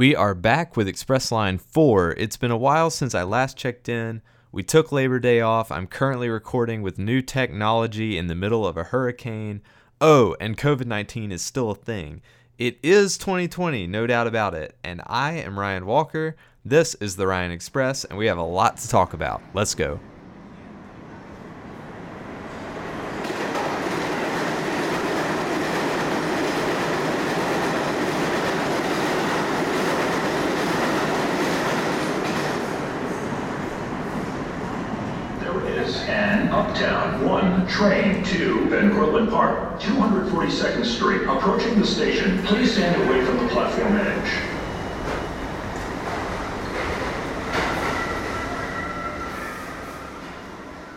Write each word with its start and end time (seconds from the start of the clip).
We 0.00 0.16
are 0.16 0.34
back 0.34 0.78
with 0.78 0.88
Express 0.88 1.30
Line 1.30 1.58
4. 1.58 2.12
It's 2.12 2.38
been 2.38 2.50
a 2.50 2.56
while 2.56 2.88
since 2.88 3.14
I 3.14 3.22
last 3.22 3.58
checked 3.58 3.86
in. 3.86 4.22
We 4.50 4.62
took 4.62 4.90
Labor 4.90 5.18
Day 5.18 5.42
off. 5.42 5.70
I'm 5.70 5.86
currently 5.86 6.30
recording 6.30 6.80
with 6.80 6.98
new 6.98 7.20
technology 7.20 8.16
in 8.16 8.26
the 8.26 8.34
middle 8.34 8.66
of 8.66 8.78
a 8.78 8.84
hurricane. 8.84 9.60
Oh, 10.00 10.34
and 10.40 10.56
COVID 10.56 10.86
19 10.86 11.32
is 11.32 11.42
still 11.42 11.70
a 11.70 11.74
thing. 11.74 12.22
It 12.56 12.78
is 12.82 13.18
2020, 13.18 13.86
no 13.88 14.06
doubt 14.06 14.26
about 14.26 14.54
it. 14.54 14.74
And 14.82 15.02
I 15.04 15.32
am 15.32 15.58
Ryan 15.58 15.84
Walker. 15.84 16.34
This 16.64 16.94
is 16.94 17.16
the 17.16 17.26
Ryan 17.26 17.52
Express, 17.52 18.06
and 18.06 18.16
we 18.18 18.24
have 18.24 18.38
a 18.38 18.42
lot 18.42 18.78
to 18.78 18.88
talk 18.88 19.12
about. 19.12 19.42
Let's 19.52 19.74
go. 19.74 20.00
Park, 39.30 39.80
242nd 39.80 40.84
Street. 40.84 41.22
Approaching 41.22 41.78
the 41.78 41.86
station, 41.86 42.42
please 42.42 42.72
stand 42.72 43.00
away 43.02 43.24
from 43.24 43.38
the 43.38 43.46
platform 43.48 43.96
edge. 43.96 44.60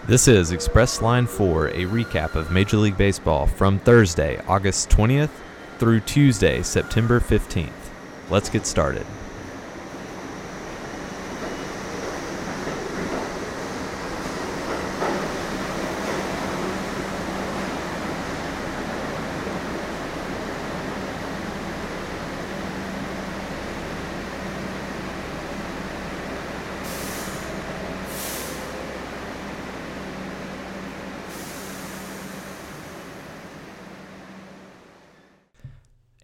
This 0.08 0.28
is 0.28 0.52
Express 0.52 1.02
Line 1.02 1.28
4, 1.28 1.68
a 1.68 1.86
recap 1.86 2.36
of 2.36 2.52
Major 2.52 2.78
League 2.78 2.98
Baseball 2.98 3.46
from 3.46 3.80
Thursday, 3.80 4.42
August 4.48 4.90
20th 4.90 5.30
through 5.78 6.02
Tuesday, 6.02 6.62
September 6.62 7.20
15th. 7.20 7.70
Let's 8.30 8.50
get 8.50 8.66
started. 8.66 9.06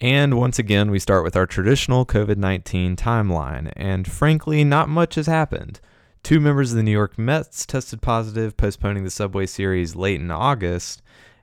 And 0.02 0.36
once 0.36 0.58
again, 0.58 0.92
we 0.92 1.00
start 1.00 1.26
with 1.26 1.36
our 1.36 1.46
traditional 1.46 2.06
COVID 2.06 2.38
19 2.38 2.96
timeline. 2.96 3.74
And 3.76 4.10
frankly, 4.10 4.64
not 4.64 4.88
much 4.88 5.16
has 5.16 5.28
happened. 5.28 5.82
Two 6.24 6.40
members 6.40 6.72
of 6.72 6.78
the 6.78 6.84
New 6.84 6.92
York 6.92 7.18
Mets 7.18 7.66
tested 7.66 8.02
positive, 8.02 8.56
postponing 8.56 9.04
the 9.04 9.10
Subway 9.10 9.46
Series 9.46 9.96
late 9.96 10.22
in 10.22 10.32
August. 10.32 11.02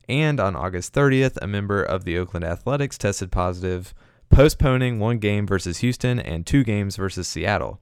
And 0.09 0.41
on 0.41 0.57
August 0.57 0.95
30th, 0.95 1.37
a 1.43 1.47
member 1.47 1.83
of 1.83 2.05
the 2.05 2.17
Oakland 2.17 2.45
Athletics 2.45 2.97
tested 2.97 3.31
positive, 3.31 3.93
postponing 4.31 4.99
one 4.99 5.19
game 5.19 5.47
versus 5.47 5.79
Houston 5.79 6.19
and 6.19 6.47
two 6.47 6.65
games 6.65 6.97
versus 6.97 7.29
Seattle. 7.29 7.81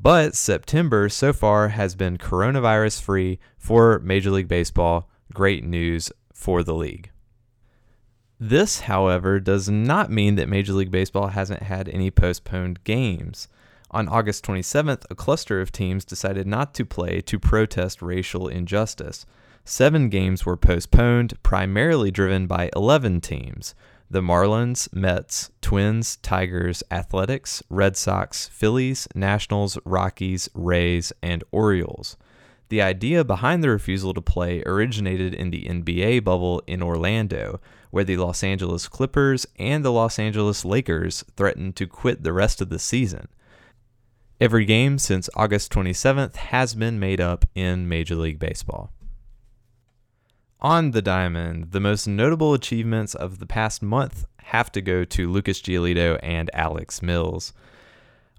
But 0.00 0.34
September 0.34 1.08
so 1.08 1.32
far 1.32 1.68
has 1.68 1.94
been 1.94 2.18
coronavirus 2.18 3.02
free 3.02 3.38
for 3.58 3.98
Major 4.00 4.30
League 4.30 4.48
Baseball. 4.48 5.08
Great 5.32 5.64
news 5.64 6.10
for 6.32 6.62
the 6.62 6.74
league. 6.74 7.10
This, 8.44 8.80
however, 8.80 9.38
does 9.38 9.68
not 9.68 10.10
mean 10.10 10.34
that 10.34 10.48
Major 10.48 10.72
League 10.72 10.90
Baseball 10.90 11.28
hasn't 11.28 11.62
had 11.62 11.88
any 11.88 12.10
postponed 12.10 12.82
games. 12.82 13.46
On 13.92 14.08
August 14.08 14.44
27th, 14.44 15.04
a 15.08 15.14
cluster 15.14 15.60
of 15.60 15.70
teams 15.70 16.04
decided 16.04 16.44
not 16.44 16.74
to 16.74 16.84
play 16.84 17.20
to 17.20 17.38
protest 17.38 18.02
racial 18.02 18.48
injustice. 18.48 19.26
Seven 19.64 20.08
games 20.08 20.44
were 20.44 20.56
postponed, 20.56 21.40
primarily 21.44 22.10
driven 22.10 22.48
by 22.48 22.68
11 22.74 23.20
teams 23.20 23.76
the 24.10 24.20
Marlins, 24.20 24.92
Mets, 24.92 25.52
Twins, 25.60 26.16
Tigers, 26.16 26.82
Athletics, 26.90 27.62
Red 27.70 27.96
Sox, 27.96 28.48
Phillies, 28.48 29.06
Nationals, 29.14 29.78
Rockies, 29.84 30.48
Rays, 30.52 31.12
and 31.22 31.44
Orioles. 31.52 32.16
The 32.72 32.80
idea 32.80 33.22
behind 33.22 33.62
the 33.62 33.68
refusal 33.68 34.14
to 34.14 34.22
play 34.22 34.62
originated 34.64 35.34
in 35.34 35.50
the 35.50 35.64
NBA 35.64 36.24
bubble 36.24 36.62
in 36.66 36.82
Orlando, 36.82 37.60
where 37.90 38.02
the 38.02 38.16
Los 38.16 38.42
Angeles 38.42 38.88
Clippers 38.88 39.46
and 39.58 39.84
the 39.84 39.92
Los 39.92 40.18
Angeles 40.18 40.64
Lakers 40.64 41.22
threatened 41.36 41.76
to 41.76 41.86
quit 41.86 42.22
the 42.22 42.32
rest 42.32 42.62
of 42.62 42.70
the 42.70 42.78
season. 42.78 43.28
Every 44.40 44.64
game 44.64 44.96
since 44.96 45.28
August 45.36 45.70
27th 45.70 46.36
has 46.36 46.74
been 46.74 46.98
made 46.98 47.20
up 47.20 47.44
in 47.54 47.90
Major 47.90 48.14
League 48.14 48.38
Baseball. 48.38 48.90
On 50.60 50.92
the 50.92 51.02
diamond, 51.02 51.72
the 51.72 51.80
most 51.80 52.06
notable 52.06 52.54
achievements 52.54 53.14
of 53.14 53.38
the 53.38 53.44
past 53.44 53.82
month 53.82 54.24
have 54.44 54.72
to 54.72 54.80
go 54.80 55.04
to 55.04 55.30
Lucas 55.30 55.60
Giolito 55.60 56.18
and 56.22 56.48
Alec 56.54 57.02
Mills. 57.02 57.52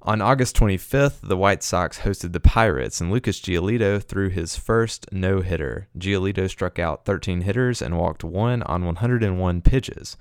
On 0.06 0.20
August 0.20 0.58
25th, 0.58 1.22
the 1.24 1.38
White 1.38 1.64
Sox 1.64 2.00
hosted 2.00 2.34
the 2.34 2.42
Pirates, 2.42 3.00
and 3.00 3.10
Lucas 3.10 3.40
Giolito 3.40 4.04
threw 4.04 4.28
his 4.28 4.58
first 4.58 5.08
no 5.14 5.40
hitter. 5.40 5.88
Giolito 5.98 6.50
struck 6.50 6.78
out 6.78 7.06
13 7.06 7.40
hitters 7.44 7.82
and 7.82 7.98
walked 7.98 8.22
one 8.22 8.64
on 8.64 8.84
101 8.84 9.62
pitches. 9.62 10.18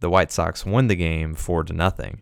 The 0.00 0.10
White 0.10 0.30
Sox 0.30 0.66
won 0.66 0.88
the 0.88 0.96
game 0.96 1.34
4 1.34 1.64
to 1.64 1.72
nothing. 1.72 2.20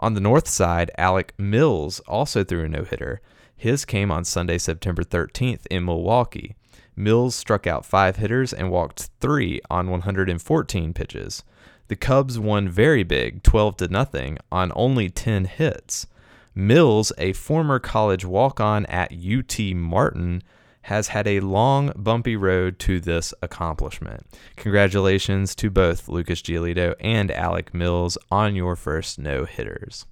On 0.00 0.14
the 0.14 0.20
north 0.20 0.48
side, 0.48 0.90
Alec 0.98 1.34
Mills 1.38 2.00
also 2.00 2.42
threw 2.42 2.64
a 2.64 2.68
no 2.68 2.82
hitter. 2.82 3.20
His 3.56 3.84
came 3.84 4.10
on 4.10 4.24
Sunday, 4.24 4.58
September 4.58 5.04
13th 5.04 5.66
in 5.70 5.84
Milwaukee. 5.84 6.56
Mills 6.96 7.36
struck 7.36 7.68
out 7.68 7.86
five 7.86 8.16
hitters 8.16 8.52
and 8.52 8.72
walked 8.72 9.08
three 9.20 9.60
on 9.70 9.88
114 9.88 10.94
pitches. 10.94 11.44
The 11.86 11.94
Cubs 11.94 12.40
won 12.40 12.68
very 12.68 13.04
big, 13.04 13.44
12 13.44 13.76
to 13.76 13.86
nothing, 13.88 14.38
on 14.50 14.72
only 14.74 15.08
10 15.08 15.44
hits. 15.44 16.08
Mills, 16.54 17.12
a 17.18 17.32
former 17.32 17.78
college 17.78 18.24
walk 18.24 18.60
on 18.60 18.86
at 18.86 19.12
UT 19.12 19.58
Martin, 19.74 20.42
has 20.82 21.08
had 21.08 21.26
a 21.26 21.40
long, 21.40 21.92
bumpy 21.94 22.36
road 22.36 22.78
to 22.80 23.00
this 23.00 23.34
accomplishment. 23.42 24.26
Congratulations 24.56 25.54
to 25.56 25.70
both 25.70 26.08
Lucas 26.08 26.42
Giolito 26.42 26.94
and 27.00 27.30
Alec 27.30 27.74
Mills 27.74 28.16
on 28.30 28.56
your 28.56 28.76
first 28.76 29.18
no 29.18 29.44
hitters. 29.44 30.06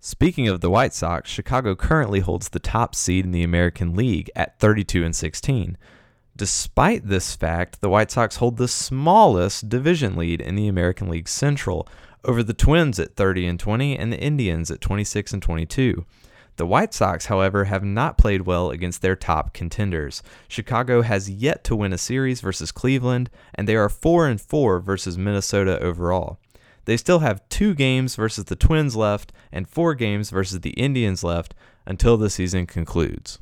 Speaking 0.00 0.48
of 0.48 0.60
the 0.60 0.70
White 0.70 0.92
Sox, 0.92 1.30
Chicago 1.30 1.76
currently 1.76 2.20
holds 2.20 2.48
the 2.48 2.58
top 2.58 2.94
seed 2.94 3.24
in 3.24 3.30
the 3.30 3.44
American 3.44 3.94
League 3.94 4.30
at 4.34 4.58
32 4.58 5.04
and 5.04 5.14
16. 5.14 5.78
Despite 6.34 7.06
this 7.06 7.36
fact, 7.36 7.80
the 7.80 7.88
White 7.88 8.10
Sox 8.10 8.36
hold 8.36 8.56
the 8.56 8.66
smallest 8.66 9.68
division 9.68 10.16
lead 10.16 10.40
in 10.40 10.56
the 10.56 10.66
American 10.66 11.08
League 11.08 11.28
Central, 11.28 11.86
over 12.24 12.42
the 12.42 12.54
Twins 12.54 12.98
at 12.98 13.16
30 13.16 13.46
and 13.46 13.60
20 13.60 13.98
and 13.98 14.12
the 14.12 14.20
Indians 14.20 14.70
at 14.70 14.80
26 14.80 15.32
and 15.32 15.42
22. 15.42 16.04
The 16.56 16.66
White 16.66 16.92
Sox, 16.92 17.26
however, 17.26 17.64
have 17.64 17.82
not 17.82 18.18
played 18.18 18.42
well 18.42 18.70
against 18.70 19.00
their 19.00 19.16
top 19.16 19.54
contenders. 19.54 20.22
Chicago 20.48 21.00
has 21.00 21.30
yet 21.30 21.64
to 21.64 21.76
win 21.76 21.94
a 21.94 21.98
series 21.98 22.42
versus 22.42 22.70
Cleveland, 22.70 23.30
and 23.54 23.66
they 23.66 23.74
are 23.74 23.88
4 23.88 24.28
and 24.28 24.40
4 24.40 24.80
versus 24.80 25.16
Minnesota 25.16 25.80
overall. 25.80 26.38
They 26.84 26.96
still 26.96 27.20
have 27.20 27.48
2 27.48 27.74
games 27.74 28.16
versus 28.16 28.44
the 28.44 28.56
Twins 28.56 28.94
left 28.94 29.32
and 29.50 29.68
4 29.68 29.94
games 29.94 30.30
versus 30.30 30.60
the 30.60 30.70
Indians 30.70 31.24
left 31.24 31.54
until 31.86 32.16
the 32.16 32.28
season 32.28 32.66
concludes. 32.66 33.38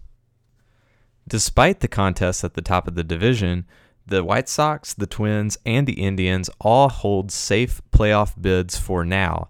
Despite 1.27 1.81
the 1.81 1.89
contests 1.89 2.45
at 2.45 2.55
the 2.55 2.63
top 2.63 2.87
of 2.87 2.95
the 2.95 3.05
division, 3.05 3.67
the 4.11 4.25
White 4.25 4.49
Sox, 4.49 4.93
the 4.93 5.07
Twins, 5.07 5.57
and 5.65 5.87
the 5.87 6.03
Indians 6.03 6.51
all 6.61 6.89
hold 6.89 7.31
safe 7.31 7.81
playoff 7.93 8.41
bids 8.41 8.77
for 8.77 9.05
now. 9.05 9.49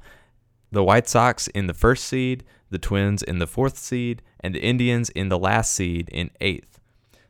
The 0.70 0.85
White 0.85 1.08
Sox 1.08 1.49
in 1.49 1.67
the 1.67 1.75
first 1.75 2.05
seed, 2.05 2.44
the 2.69 2.79
Twins 2.79 3.23
in 3.23 3.38
the 3.38 3.46
fourth 3.46 3.79
seed, 3.79 4.23
and 4.38 4.55
the 4.55 4.62
Indians 4.62 5.08
in 5.11 5.31
the 5.31 5.38
last 5.38 5.75
seed 5.75 6.08
in 6.11 6.31
eighth. 6.40 6.79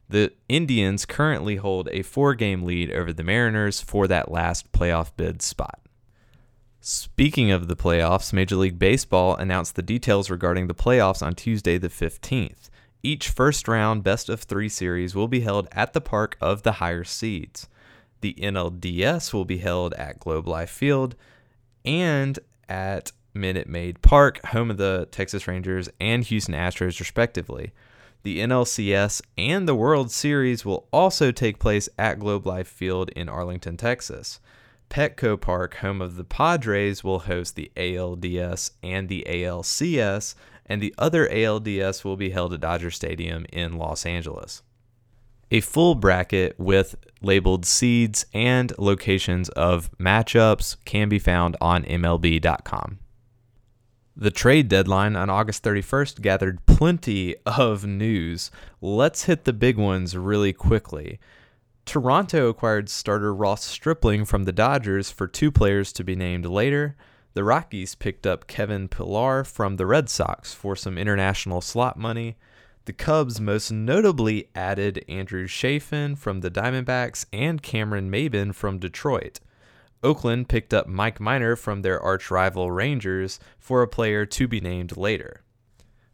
The 0.08 0.32
Indians 0.49 1.06
currently 1.06 1.56
hold 1.56 1.88
a 1.93 2.02
four 2.02 2.34
game 2.34 2.64
lead 2.64 2.90
over 2.90 3.12
the 3.12 3.22
Mariners 3.22 3.81
for 3.81 4.08
that 4.08 4.31
last 4.31 4.72
playoff 4.72 5.12
bid 5.16 5.40
spot. 5.40 5.78
Speaking 6.81 7.52
of 7.52 7.69
the 7.69 7.76
playoffs, 7.76 8.32
Major 8.32 8.56
League 8.56 8.78
Baseball 8.78 9.37
announced 9.37 9.76
the 9.76 9.82
details 9.82 10.31
regarding 10.31 10.66
the 10.66 10.75
playoffs 10.75 11.25
on 11.25 11.34
Tuesday, 11.34 11.78
the 11.78 11.88
15th. 11.88 12.69
Each 13.02 13.29
first 13.29 13.67
round 13.67 14.02
best 14.02 14.29
of 14.29 14.43
three 14.43 14.69
series 14.69 15.14
will 15.14 15.29
be 15.29 15.41
held 15.41 15.69
at 15.73 15.93
the 15.93 16.00
park 16.00 16.37
of 16.41 16.62
the 16.62 16.73
higher 16.73 17.05
seeds. 17.05 17.69
The 18.20 18.35
NLDS 18.35 19.32
will 19.32 19.47
be 19.47 19.58
held 19.58 19.94
at 19.94 20.20
Globe 20.20 20.47
Life 20.47 20.70
Field 20.70 21.17
and 21.85 22.38
at 22.69 23.12
Minute 23.32 23.69
Maid 23.69 24.02
Park, 24.02 24.44
home 24.47 24.70
of 24.70 24.76
the 24.76 25.08
Texas 25.11 25.49
Rangers 25.49 25.88
and 26.00 26.25
Houston 26.25 26.55
Astros, 26.55 26.99
respectively. 26.99 27.73
The 28.23 28.41
NLCS 28.41 29.23
and 29.38 29.67
the 29.67 29.75
World 29.75 30.11
Series 30.11 30.64
will 30.64 30.87
also 30.93 31.32
take 31.32 31.58
place 31.58 31.88
at 31.99 32.19
Globe 32.19 32.46
Life 32.46 32.69
Field 32.69 33.08
in 33.11 33.31
Arlington, 33.31 33.79
Texas. 33.79 34.41
Petco 34.91 35.41
Park, 35.41 35.76
home 35.76 36.03
of 36.03 36.17
the 36.17 36.25
Padres, 36.25 37.03
will 37.03 37.20
host 37.20 37.55
the 37.55 37.70
ALDS 37.76 38.73
and 38.82 39.08
the 39.08 39.25
ALCS, 39.26 40.35
and 40.66 40.82
the 40.82 40.94
other 40.98 41.28
ALDS 41.28 42.04
will 42.04 42.16
be 42.16 42.30
held 42.30 42.52
at 42.52 42.60
Dodger 42.60 42.90
Stadium 42.90 43.46
in 43.52 43.76
Los 43.76 44.06
Angeles. 44.06 44.62
A 45.50 45.60
full 45.60 45.94
bracket 45.96 46.58
with 46.58 46.94
labeled 47.22 47.66
seeds 47.66 48.24
and 48.32 48.72
locations 48.78 49.48
of 49.50 49.90
matchups 49.98 50.76
can 50.84 51.08
be 51.08 51.18
found 51.18 51.56
on 51.60 51.82
MLB.com. 51.84 52.98
The 54.16 54.30
trade 54.30 54.68
deadline 54.68 55.16
on 55.16 55.30
August 55.30 55.64
31st 55.64 56.20
gathered 56.20 56.66
plenty 56.66 57.36
of 57.46 57.86
news. 57.86 58.50
Let's 58.80 59.24
hit 59.24 59.44
the 59.44 59.52
big 59.52 59.76
ones 59.76 60.16
really 60.16 60.52
quickly. 60.52 61.18
Toronto 61.86 62.48
acquired 62.48 62.88
starter 62.88 63.34
Ross 63.34 63.64
Stripling 63.64 64.24
from 64.24 64.44
the 64.44 64.52
Dodgers 64.52 65.10
for 65.10 65.26
two 65.26 65.50
players 65.50 65.92
to 65.94 66.04
be 66.04 66.14
named 66.14 66.46
later. 66.46 66.96
The 67.35 67.44
Rockies 67.44 67.94
picked 67.94 68.27
up 68.27 68.49
Kevin 68.49 68.88
Pillar 68.88 69.44
from 69.44 69.77
the 69.77 69.87
Red 69.87 70.09
Sox 70.09 70.53
for 70.53 70.75
some 70.75 70.99
international 70.99 71.61
slot 71.61 71.97
money. 71.97 72.37
The 72.87 72.93
Cubs 72.93 73.41
most 73.41 73.71
notably 73.71 74.49
added 74.55 75.05
Andrew 75.09 75.47
Chafin 75.47 76.17
from 76.17 76.41
the 76.41 76.50
Diamondbacks 76.50 77.27
and 77.32 77.62
Cameron 77.62 78.11
Maybin 78.11 78.53
from 78.53 78.79
Detroit. 78.79 79.38
Oakland 80.03 80.49
picked 80.49 80.75
up 80.75 80.88
Mike 80.88 81.21
Minor 81.21 81.55
from 81.55 81.82
their 81.82 82.00
arch 82.00 82.31
rival 82.31 82.71
Rangers 82.73 83.38
for 83.59 83.82
a 83.82 83.88
player 83.88 84.27
to 84.27 84.49
be 84.49 84.61
named 84.61 84.97
later. 84.97 85.43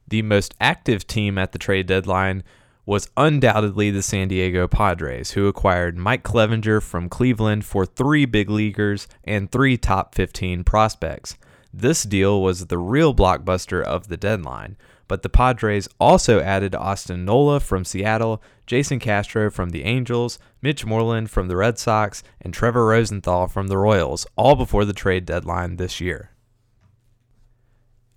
The 0.08 0.22
most 0.22 0.54
active 0.60 1.06
team 1.06 1.38
at 1.38 1.52
the 1.52 1.58
trade 1.58 1.86
deadline 1.86 2.44
was 2.86 3.10
undoubtedly 3.16 3.90
the 3.90 4.00
San 4.00 4.28
Diego 4.28 4.68
Padres, 4.68 5.32
who 5.32 5.48
acquired 5.48 5.98
Mike 5.98 6.22
Clevinger 6.22 6.80
from 6.80 7.08
Cleveland 7.08 7.64
for 7.64 7.84
three 7.84 8.24
big 8.24 8.48
leaguers 8.48 9.08
and 9.24 9.50
three 9.50 9.76
top 9.76 10.14
15 10.14 10.62
prospects. 10.62 11.36
This 11.74 12.04
deal 12.04 12.40
was 12.40 12.66
the 12.66 12.78
real 12.78 13.12
blockbuster 13.12 13.82
of 13.82 14.06
the 14.06 14.16
deadline, 14.16 14.76
but 15.08 15.22
the 15.22 15.28
Padres 15.28 15.88
also 15.98 16.40
added 16.40 16.76
Austin 16.76 17.24
Nola 17.24 17.58
from 17.58 17.84
Seattle, 17.84 18.40
Jason 18.66 19.00
Castro 19.00 19.50
from 19.50 19.70
the 19.70 19.84
Angels, 19.84 20.38
Mitch 20.62 20.86
Moreland 20.86 21.28
from 21.28 21.48
the 21.48 21.56
Red 21.56 21.78
Sox, 21.78 22.22
and 22.40 22.54
Trevor 22.54 22.86
Rosenthal 22.86 23.48
from 23.48 23.66
the 23.66 23.78
Royals, 23.78 24.26
all 24.36 24.54
before 24.54 24.84
the 24.84 24.92
trade 24.92 25.26
deadline 25.26 25.76
this 25.76 26.00
year. 26.00 26.30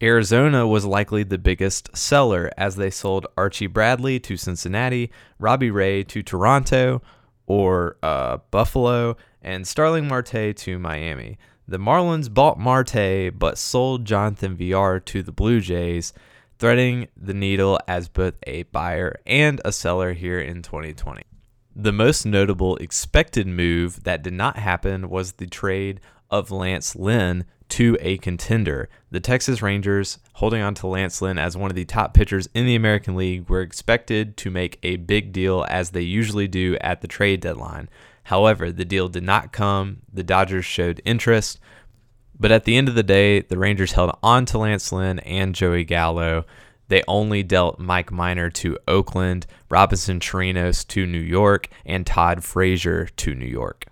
Arizona 0.02 0.66
was 0.66 0.86
likely 0.86 1.24
the 1.24 1.38
biggest 1.38 1.96
seller 1.96 2.50
as 2.58 2.78
they 2.78 2.90
sold 2.90 3.28
Archie 3.36 3.68
Bradley 3.68 4.20
to 4.22 4.38
Cincinnati, 4.38 5.12
Robbie 5.40 5.72
Ray 5.72 6.04
to 6.06 6.24
Toronto 6.24 7.02
or 7.48 7.98
uh, 8.02 8.38
Buffalo, 8.52 9.18
and 9.42 9.68
Starling 9.68 10.08
Marte 10.08 10.56
to 10.56 10.80
Miami. 10.80 11.38
The 11.68 11.80
Marlins 11.80 12.34
bought 12.34 12.58
Marte 12.58 13.38
but 13.38 13.58
sold 13.58 14.06
Jonathan 14.06 14.56
Villar 14.56 15.00
to 15.02 15.22
the 15.22 15.34
Blue 15.34 15.60
Jays, 15.60 16.14
threading 16.60 17.08
the 17.18 17.34
needle 17.34 17.78
as 17.88 18.08
both 18.08 18.36
a 18.48 18.64
buyer 18.64 19.20
and 19.26 19.60
a 19.66 19.72
seller 19.72 20.14
here 20.14 20.40
in 20.40 20.62
2020. 20.62 21.24
The 21.76 21.92
most 21.92 22.26
notable 22.26 22.78
expected 22.78 23.48
move 23.48 24.04
that 24.04 24.24
did 24.24 24.34
not 24.34 24.58
happen 24.58 25.10
was 25.10 25.34
the 25.34 25.48
trade 25.48 26.00
of 26.30 26.52
Lance 26.52 26.96
Lynn 26.96 27.46
to 27.70 27.98
a 28.02 28.18
contender. 28.18 28.90
The 29.12 29.20
Texas 29.20 29.62
Rangers, 29.62 30.20
holding 30.34 30.62
on 30.62 30.74
to 30.76 30.88
Lance 30.88 31.22
Lynn 31.22 31.38
as 31.38 31.56
one 31.56 31.72
of 31.72 31.76
the 31.76 31.86
top 31.86 32.14
pitchers 32.14 32.50
in 32.54 32.66
the 32.66 32.76
American 32.76 33.16
League, 33.16 33.50
were 33.50 33.62
expected 33.62 34.38
to 34.38 34.52
make 34.52 34.80
a 34.84 34.98
big 34.98 35.32
deal 35.32 35.66
as 35.70 35.92
they 35.92 36.02
usually 36.02 36.48
do 36.48 36.78
at 36.82 37.02
the 37.02 37.08
trade 37.08 37.40
deadline. 37.40 37.90
However, 38.24 38.72
the 38.72 38.86
deal 38.86 39.08
did 39.08 39.24
not 39.24 39.52
come. 39.52 40.04
The 40.12 40.24
Dodgers 40.24 40.66
showed 40.66 41.02
interest. 41.06 41.60
But 42.40 42.52
at 42.52 42.64
the 42.64 42.78
end 42.78 42.88
of 42.88 42.96
the 42.96 43.04
day, 43.04 43.42
the 43.42 43.58
Rangers 43.58 43.94
held 43.94 44.18
on 44.24 44.46
to 44.46 44.60
Lance 44.60 44.92
Lynn 44.92 45.20
and 45.20 45.56
Joey 45.56 45.84
Gallo. 45.84 46.46
They 46.88 47.04
only 47.08 47.44
dealt 47.44 47.80
Mike 47.80 48.12
Minor 48.12 48.50
to 48.52 48.78
Oakland, 48.88 49.46
Robinson 49.70 50.20
Chirinos 50.20 50.88
to 50.88 51.06
New 51.06 51.20
York, 51.20 51.68
and 51.86 52.06
Todd 52.06 52.44
Frazier 52.44 53.08
to 53.18 53.36
New 53.36 53.46
York. 53.46 53.86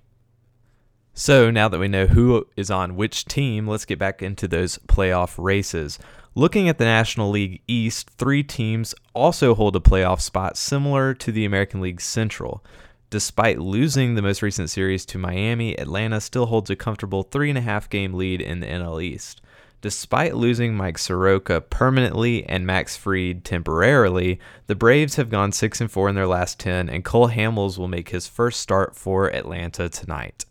So 1.19 1.49
now 1.49 1.67
that 1.67 1.79
we 1.79 1.87
know 1.87 2.05
who 2.05 2.45
is 2.55 2.69
on 2.69 2.95
which 2.95 3.25
team, 3.25 3.67
let's 3.67 3.85
get 3.85 3.97
back 3.97 4.21
into 4.21 4.47
those 4.47 4.77
playoff 4.87 5.43
races. 5.43 5.97
Looking 6.35 6.69
at 6.69 6.77
the 6.77 6.85
National 6.85 7.31
League 7.31 7.63
East, 7.67 8.11
three 8.11 8.43
teams 8.43 8.93
also 9.15 9.55
hold 9.55 9.75
a 9.75 9.79
playoff 9.79 10.21
spot 10.21 10.57
similar 10.57 11.15
to 11.15 11.31
the 11.31 11.43
American 11.43 11.81
League 11.81 12.01
Central. 12.01 12.63
Despite 13.09 13.57
losing 13.57 14.13
the 14.13 14.21
most 14.21 14.43
recent 14.43 14.69
series 14.69 15.07
to 15.07 15.17
Miami, 15.17 15.73
Atlanta 15.79 16.21
still 16.21 16.45
holds 16.45 16.69
a 16.69 16.75
comfortable 16.75 17.23
three 17.23 17.49
and 17.49 17.57
a 17.57 17.61
half 17.61 17.89
game 17.89 18.13
lead 18.13 18.39
in 18.39 18.59
the 18.59 18.67
NL 18.67 19.01
East. 19.01 19.41
Despite 19.81 20.35
losing 20.35 20.75
Mike 20.75 20.99
Soroka 20.99 21.61
permanently 21.61 22.45
and 22.45 22.63
Max 22.63 22.95
Fried 22.95 23.43
temporarily, 23.43 24.39
the 24.67 24.75
Braves 24.75 25.15
have 25.15 25.31
gone 25.31 25.51
6 25.51 25.81
and 25.81 25.91
4 25.91 26.09
in 26.09 26.15
their 26.15 26.27
last 26.27 26.59
10 26.59 26.89
and 26.89 27.03
Cole 27.03 27.29
Hamels 27.29 27.79
will 27.79 27.87
make 27.87 28.09
his 28.09 28.27
first 28.27 28.59
start 28.59 28.95
for 28.95 29.33
Atlanta 29.33 29.89
tonight. 29.89 30.45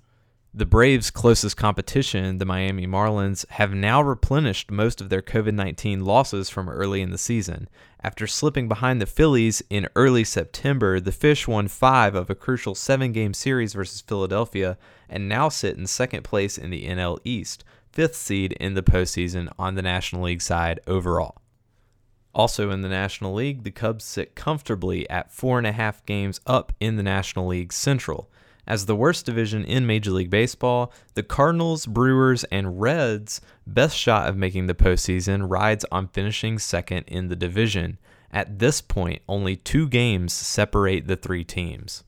The 0.59 0.65
Braves' 0.65 1.11
closest 1.11 1.59
competition, 1.59 2.39
the 2.39 2.47
Miami 2.47 2.87
Marlins, 2.87 3.47
have 3.51 3.75
now 3.75 4.01
replenished 4.01 4.71
most 4.71 5.03
of 5.03 5.11
their 5.11 5.21
COVID 5.21 5.53
19 5.53 6.03
losses 6.03 6.49
from 6.49 6.71
early 6.71 7.03
in 7.03 7.11
the 7.11 7.19
season. 7.19 7.69
After 8.03 8.27
slipping 8.27 8.67
behind 8.67 8.99
the 8.99 9.05
Phillies 9.05 9.63
in 9.69 9.87
early 9.95 10.25
September, 10.25 10.99
the 10.99 11.13
Fish 11.13 11.47
won 11.47 11.69
five 11.69 12.15
of 12.15 12.31
a 12.31 12.35
crucial 12.35 12.75
seven 12.75 13.13
game 13.13 13.35
series 13.35 13.75
versus 13.75 14.01
Philadelphia 14.01 14.79
and 15.11 15.29
now 15.29 15.51
sit 15.51 15.77
in 15.77 15.87
second 15.87 16.25
place 16.25 16.57
in 16.57 16.71
the 16.71 16.87
NL 16.87 17.19
East, 17.23 17.63
fifth 17.93 18.17
seed 18.17 18.53
in 18.53 18.73
the 18.73 18.83
postseason 18.83 19.53
on 19.59 19.75
the 19.75 19.83
National 19.83 20.23
League 20.23 20.41
side 20.41 20.81
overall. 20.87 21.37
Also 22.35 22.71
in 22.71 22.81
the 22.81 22.89
National 22.89 23.35
League, 23.35 23.63
the 23.63 23.71
Cubs 23.71 24.07
sit 24.07 24.35
comfortably 24.35 25.07
at 25.11 25.31
four 25.31 25.59
and 25.59 25.67
a 25.67 25.73
half 25.73 26.07
games 26.07 26.41
up 26.47 26.73
in 26.81 26.97
the 26.97 27.03
National 27.03 27.47
League 27.47 27.75
Central. 27.75 28.31
As 28.67 28.87
the 28.87 28.97
worst 28.97 29.25
division 29.25 29.65
in 29.65 29.87
Major 29.87 30.11
League 30.11 30.31
Baseball, 30.31 30.93
the 31.15 31.23
Cardinals, 31.23 31.87
Brewers, 31.87 32.45
and 32.45 32.81
Reds' 32.81 33.41
best 33.67 33.97
shot 33.97 34.29
of 34.29 34.37
making 34.37 34.67
the 34.67 34.75
postseason 34.75 35.49
rides 35.49 35.85
on 35.93 36.09
finishing 36.09 36.59
second 36.59 37.05
in 37.07 37.29
the 37.29 37.37
division. 37.37 37.99
At 38.33 38.59
this 38.59 38.81
point, 38.81 39.23
only 39.29 39.55
two 39.55 39.89
games 39.89 40.33
separate 40.33 41.07
the 41.07 41.17
three 41.17 41.45
teams. 41.45 42.03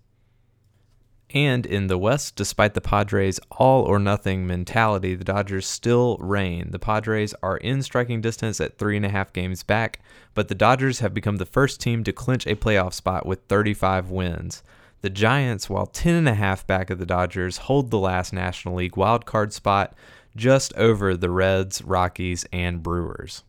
And 1.30 1.66
in 1.66 1.88
the 1.88 1.98
West, 1.98 2.36
despite 2.36 2.72
the 2.72 2.80
Padres' 2.80 3.38
all 3.50 3.82
or 3.82 3.98
nothing 3.98 4.46
mentality, 4.46 5.14
the 5.14 5.24
Dodgers 5.24 5.66
still 5.66 6.16
reign. 6.18 6.70
The 6.70 6.78
Padres 6.78 7.34
are 7.42 7.58
in 7.58 7.82
striking 7.82 8.22
distance 8.22 8.60
at 8.60 8.78
three 8.78 8.96
and 8.96 9.04
a 9.04 9.10
half 9.10 9.32
games 9.32 9.62
back, 9.62 10.00
but 10.32 10.48
the 10.48 10.54
Dodgers 10.54 11.00
have 11.00 11.12
become 11.12 11.36
the 11.36 11.44
first 11.44 11.80
team 11.80 12.02
to 12.04 12.12
clinch 12.12 12.46
a 12.46 12.56
playoff 12.56 12.94
spot 12.94 13.26
with 13.26 13.42
35 13.42 14.10
wins. 14.10 14.62
The 15.00 15.10
Giants, 15.10 15.70
while 15.70 15.86
10 15.86 16.14
and 16.14 16.28
a 16.28 16.34
half 16.34 16.66
back 16.66 16.90
of 16.90 16.98
the 16.98 17.06
Dodgers, 17.06 17.58
hold 17.58 17.90
the 17.90 17.98
last 17.98 18.32
National 18.32 18.74
League 18.74 18.94
wildcard 18.96 19.52
spot 19.52 19.94
just 20.34 20.74
over 20.74 21.16
the 21.16 21.30
Reds, 21.30 21.82
Rockies, 21.82 22.44
and 22.52 22.82
Brewers. 22.82 23.44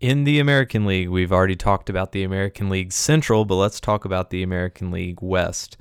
In 0.00 0.24
the 0.24 0.40
American 0.40 0.86
League, 0.86 1.10
we've 1.10 1.32
already 1.32 1.56
talked 1.56 1.90
about 1.90 2.12
the 2.12 2.22
American 2.22 2.70
League 2.70 2.92
Central, 2.92 3.44
but 3.44 3.56
let's 3.56 3.80
talk 3.80 4.06
about 4.06 4.30
the 4.30 4.42
American 4.42 4.90
League 4.90 5.20
West. 5.20 5.76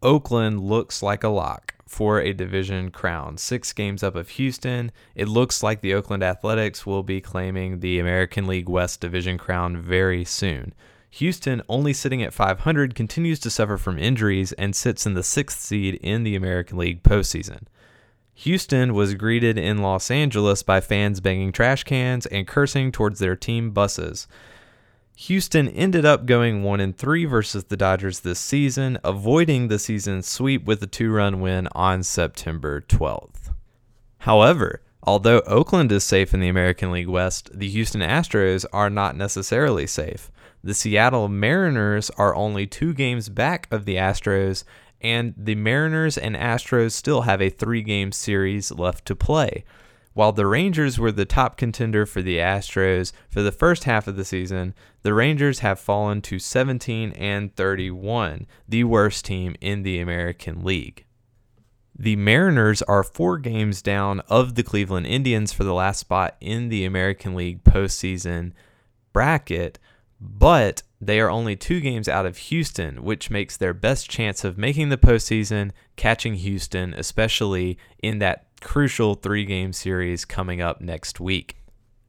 Oakland 0.00 0.60
looks 0.60 1.02
like 1.02 1.24
a 1.24 1.28
lock 1.28 1.74
for 1.88 2.20
a 2.20 2.32
division 2.32 2.92
crown. 2.92 3.36
Six 3.36 3.72
games 3.72 4.04
up 4.04 4.14
of 4.14 4.28
Houston. 4.30 4.92
It 5.16 5.26
looks 5.26 5.62
like 5.62 5.80
the 5.80 5.94
Oakland 5.94 6.22
Athletics 6.22 6.86
will 6.86 7.02
be 7.02 7.20
claiming 7.20 7.80
the 7.80 7.98
American 7.98 8.46
League 8.46 8.68
West 8.68 9.00
division 9.00 9.38
crown 9.38 9.76
very 9.76 10.24
soon. 10.24 10.72
Houston, 11.18 11.62
only 11.68 11.92
sitting 11.92 12.24
at 12.24 12.34
500, 12.34 12.96
continues 12.96 13.38
to 13.38 13.48
suffer 13.48 13.78
from 13.78 14.00
injuries 14.00 14.50
and 14.54 14.74
sits 14.74 15.06
in 15.06 15.14
the 15.14 15.22
sixth 15.22 15.60
seed 15.60 15.94
in 16.02 16.24
the 16.24 16.34
American 16.34 16.76
League 16.76 17.04
postseason. 17.04 17.66
Houston 18.34 18.94
was 18.94 19.14
greeted 19.14 19.56
in 19.56 19.78
Los 19.78 20.10
Angeles 20.10 20.64
by 20.64 20.80
fans 20.80 21.20
banging 21.20 21.52
trash 21.52 21.84
cans 21.84 22.26
and 22.26 22.48
cursing 22.48 22.90
towards 22.90 23.20
their 23.20 23.36
team 23.36 23.70
buses. 23.70 24.26
Houston 25.14 25.68
ended 25.68 26.04
up 26.04 26.26
going 26.26 26.64
1 26.64 26.80
and 26.80 26.98
3 26.98 27.26
versus 27.26 27.62
the 27.62 27.76
Dodgers 27.76 28.18
this 28.20 28.40
season, 28.40 28.98
avoiding 29.04 29.68
the 29.68 29.78
season 29.78 30.20
sweep 30.20 30.64
with 30.64 30.82
a 30.82 30.88
two-run 30.88 31.40
win 31.40 31.68
on 31.76 32.02
September 32.02 32.80
12th. 32.80 33.54
However, 34.18 34.82
although 35.04 35.42
Oakland 35.46 35.92
is 35.92 36.02
safe 36.02 36.34
in 36.34 36.40
the 36.40 36.48
American 36.48 36.90
League 36.90 37.06
West, 37.06 37.56
the 37.56 37.68
Houston 37.68 38.00
Astros 38.00 38.66
are 38.72 38.90
not 38.90 39.16
necessarily 39.16 39.86
safe. 39.86 40.32
The 40.64 40.72
Seattle 40.72 41.28
Mariners 41.28 42.08
are 42.16 42.34
only 42.34 42.66
two 42.66 42.94
games 42.94 43.28
back 43.28 43.68
of 43.70 43.84
the 43.84 43.96
Astros, 43.96 44.64
and 44.98 45.34
the 45.36 45.56
Mariners 45.56 46.16
and 46.16 46.34
Astros 46.34 46.92
still 46.92 47.22
have 47.22 47.42
a 47.42 47.50
three 47.50 47.82
game 47.82 48.12
series 48.12 48.72
left 48.72 49.04
to 49.04 49.14
play. 49.14 49.66
While 50.14 50.32
the 50.32 50.46
Rangers 50.46 50.98
were 50.98 51.12
the 51.12 51.26
top 51.26 51.58
contender 51.58 52.06
for 52.06 52.22
the 52.22 52.38
Astros 52.38 53.12
for 53.28 53.42
the 53.42 53.52
first 53.52 53.84
half 53.84 54.08
of 54.08 54.16
the 54.16 54.24
season, 54.24 54.72
the 55.02 55.12
Rangers 55.12 55.58
have 55.58 55.78
fallen 55.78 56.22
to 56.22 56.38
17 56.38 57.12
and 57.12 57.54
31, 57.54 58.46
the 58.66 58.84
worst 58.84 59.26
team 59.26 59.56
in 59.60 59.82
the 59.82 60.00
American 60.00 60.64
League. 60.64 61.04
The 61.94 62.16
Mariners 62.16 62.80
are 62.80 63.02
four 63.02 63.36
games 63.36 63.82
down 63.82 64.20
of 64.30 64.54
the 64.54 64.62
Cleveland 64.62 65.08
Indians 65.08 65.52
for 65.52 65.64
the 65.64 65.74
last 65.74 66.00
spot 66.00 66.38
in 66.40 66.70
the 66.70 66.86
American 66.86 67.34
League 67.34 67.64
postseason 67.64 68.52
bracket, 69.12 69.78
but 70.20 70.82
they 71.00 71.20
are 71.20 71.30
only 71.30 71.56
two 71.56 71.80
games 71.80 72.08
out 72.08 72.26
of 72.26 72.38
Houston, 72.38 73.02
which 73.02 73.30
makes 73.30 73.56
their 73.56 73.74
best 73.74 74.08
chance 74.08 74.44
of 74.44 74.56
making 74.58 74.88
the 74.88 74.96
postseason 74.96 75.70
catching 75.96 76.34
Houston, 76.34 76.94
especially 76.94 77.78
in 78.02 78.18
that 78.20 78.46
crucial 78.60 79.14
three 79.14 79.44
game 79.44 79.72
series 79.72 80.24
coming 80.24 80.60
up 80.60 80.80
next 80.80 81.20
week. 81.20 81.56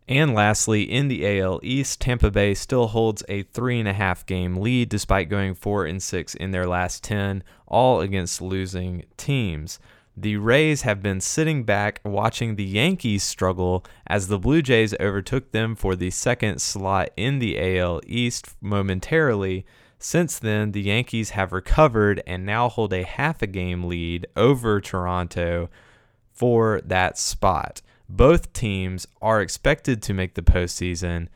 And 0.07 0.35
lastly, 0.35 0.83
in 0.83 1.07
the 1.07 1.39
AL 1.39 1.59
East, 1.63 1.99
Tampa 1.99 2.29
Bay 2.29 2.53
still 2.53 2.87
holds 2.87 3.23
a 3.27 3.43
three 3.43 3.79
and 3.79 3.87
a 3.87 3.93
half 3.93 4.25
game 4.25 4.57
lead 4.57 4.87
despite 4.89 5.29
going 5.29 5.55
four 5.55 5.85
and 5.85 6.01
six 6.01 6.35
in 6.35 6.51
their 6.51 6.67
last 6.67 7.03
10, 7.03 7.43
all 7.67 8.01
against 8.01 8.41
losing 8.41 9.05
teams. 9.17 9.79
The 10.17 10.37
Rays 10.37 10.83
have 10.83 11.01
been 11.01 11.19
sitting 11.19 11.63
back 11.65 11.99
watching 12.05 12.55
the 12.55 12.63
Yankees 12.63 13.21
struggle 13.21 13.85
as 14.07 14.27
the 14.27 14.39
Blue 14.39 14.61
Jays 14.61 14.93
overtook 14.97 15.51
them 15.51 15.75
for 15.75 15.93
the 15.93 16.09
second 16.09 16.61
slot 16.61 17.09
in 17.17 17.39
the 17.39 17.79
AL 17.79 17.99
East 18.07 18.55
momentarily. 18.61 19.65
Since 19.99 20.39
then, 20.39 20.71
the 20.71 20.83
Yankees 20.83 21.31
have 21.31 21.51
recovered 21.51 22.23
and 22.25 22.45
now 22.45 22.69
hold 22.69 22.93
a 22.93 23.03
half 23.03 23.41
a 23.41 23.47
game 23.47 23.83
lead 23.83 24.25
over 24.37 24.79
Toronto 24.79 25.69
for 26.31 26.79
that 26.85 27.17
spot. 27.17 27.81
Both 28.07 28.53
teams 28.53 29.07
are 29.21 29.41
expected 29.41 30.01
to 30.03 30.13
make 30.13 30.35
the 30.35 30.41
postseason. 30.41 31.27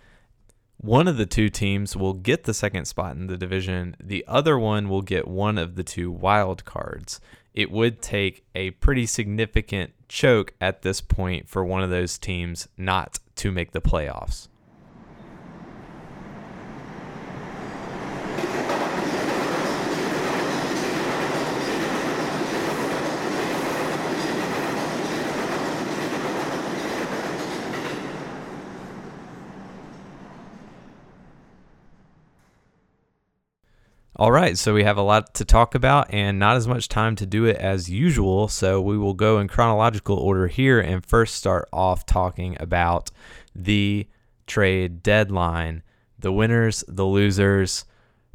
One 0.78 1.10
of 1.10 1.18
the 1.18 1.26
two 1.26 1.50
teams 1.50 1.98
will 1.98 2.14
get 2.14 2.46
the 2.46 2.54
second 2.54 2.86
spot 2.86 3.18
in 3.18 3.28
the 3.28 3.36
division. 3.36 3.98
The 4.02 4.24
other 4.28 4.58
one 4.58 4.88
will 4.88 5.02
get 5.02 5.28
one 5.28 5.58
of 5.58 5.76
the 5.76 5.84
two 5.84 6.10
wild 6.10 6.64
cards. 6.64 7.20
It 7.54 7.72
would 7.72 8.02
take 8.02 8.46
a 8.56 8.72
pretty 8.72 9.06
significant 9.06 9.94
choke 10.08 10.54
at 10.62 10.82
this 10.82 11.02
point 11.02 11.50
for 11.50 11.64
one 11.64 11.84
of 11.84 11.90
those 11.90 12.18
teams 12.18 12.68
not 12.78 13.20
to 13.36 13.52
make 13.52 13.72
the 13.72 13.82
playoffs. 13.82 14.48
All 34.20 34.34
right, 34.34 34.58
so 34.58 34.74
we 34.74 34.84
have 34.84 34.98
a 34.98 35.02
lot 35.02 35.34
to 35.36 35.46
talk 35.46 35.76
about 35.76 36.14
and 36.14 36.38
not 36.38 36.58
as 36.58 36.68
much 36.68 36.90
time 36.90 37.16
to 37.16 37.26
do 37.26 37.46
it 37.46 37.56
as 37.56 37.90
usual. 37.90 38.50
So 38.50 38.82
we 38.82 38.98
will 38.98 39.14
go 39.14 39.40
in 39.40 39.48
chronological 39.48 40.18
order 40.18 40.48
here 40.48 40.78
and 40.78 41.06
first 41.06 41.36
start 41.36 41.70
off 41.72 42.06
talking 42.06 42.58
about 42.60 43.12
the 43.56 44.08
trade 44.46 45.02
deadline 45.04 45.84
the 46.20 46.34
winners, 46.34 46.84
the 46.90 47.06
losers, 47.06 47.86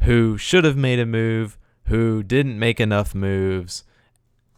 who 0.05 0.39
should 0.39 0.65
have 0.65 0.79
made 0.79 0.99
a 1.01 1.05
move, 1.05 1.59
who 1.89 2.23
didn't 2.23 2.59
make 2.59 2.81
enough 2.81 3.15
moves. 3.15 3.85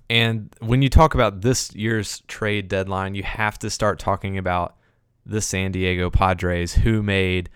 And 0.09 0.54
when 0.61 0.80
you 0.80 0.88
talk 0.88 1.12
about 1.12 1.40
this 1.40 1.75
year's 1.75 2.21
trade 2.28 2.68
deadline, 2.68 3.16
you 3.16 3.25
have 3.25 3.59
to 3.59 3.68
start 3.68 3.99
talking 3.99 4.38
about 4.38 4.76
the 5.25 5.40
San 5.40 5.73
Diego 5.73 6.09
Padres, 6.09 6.75
who 6.75 7.02
made 7.02 7.50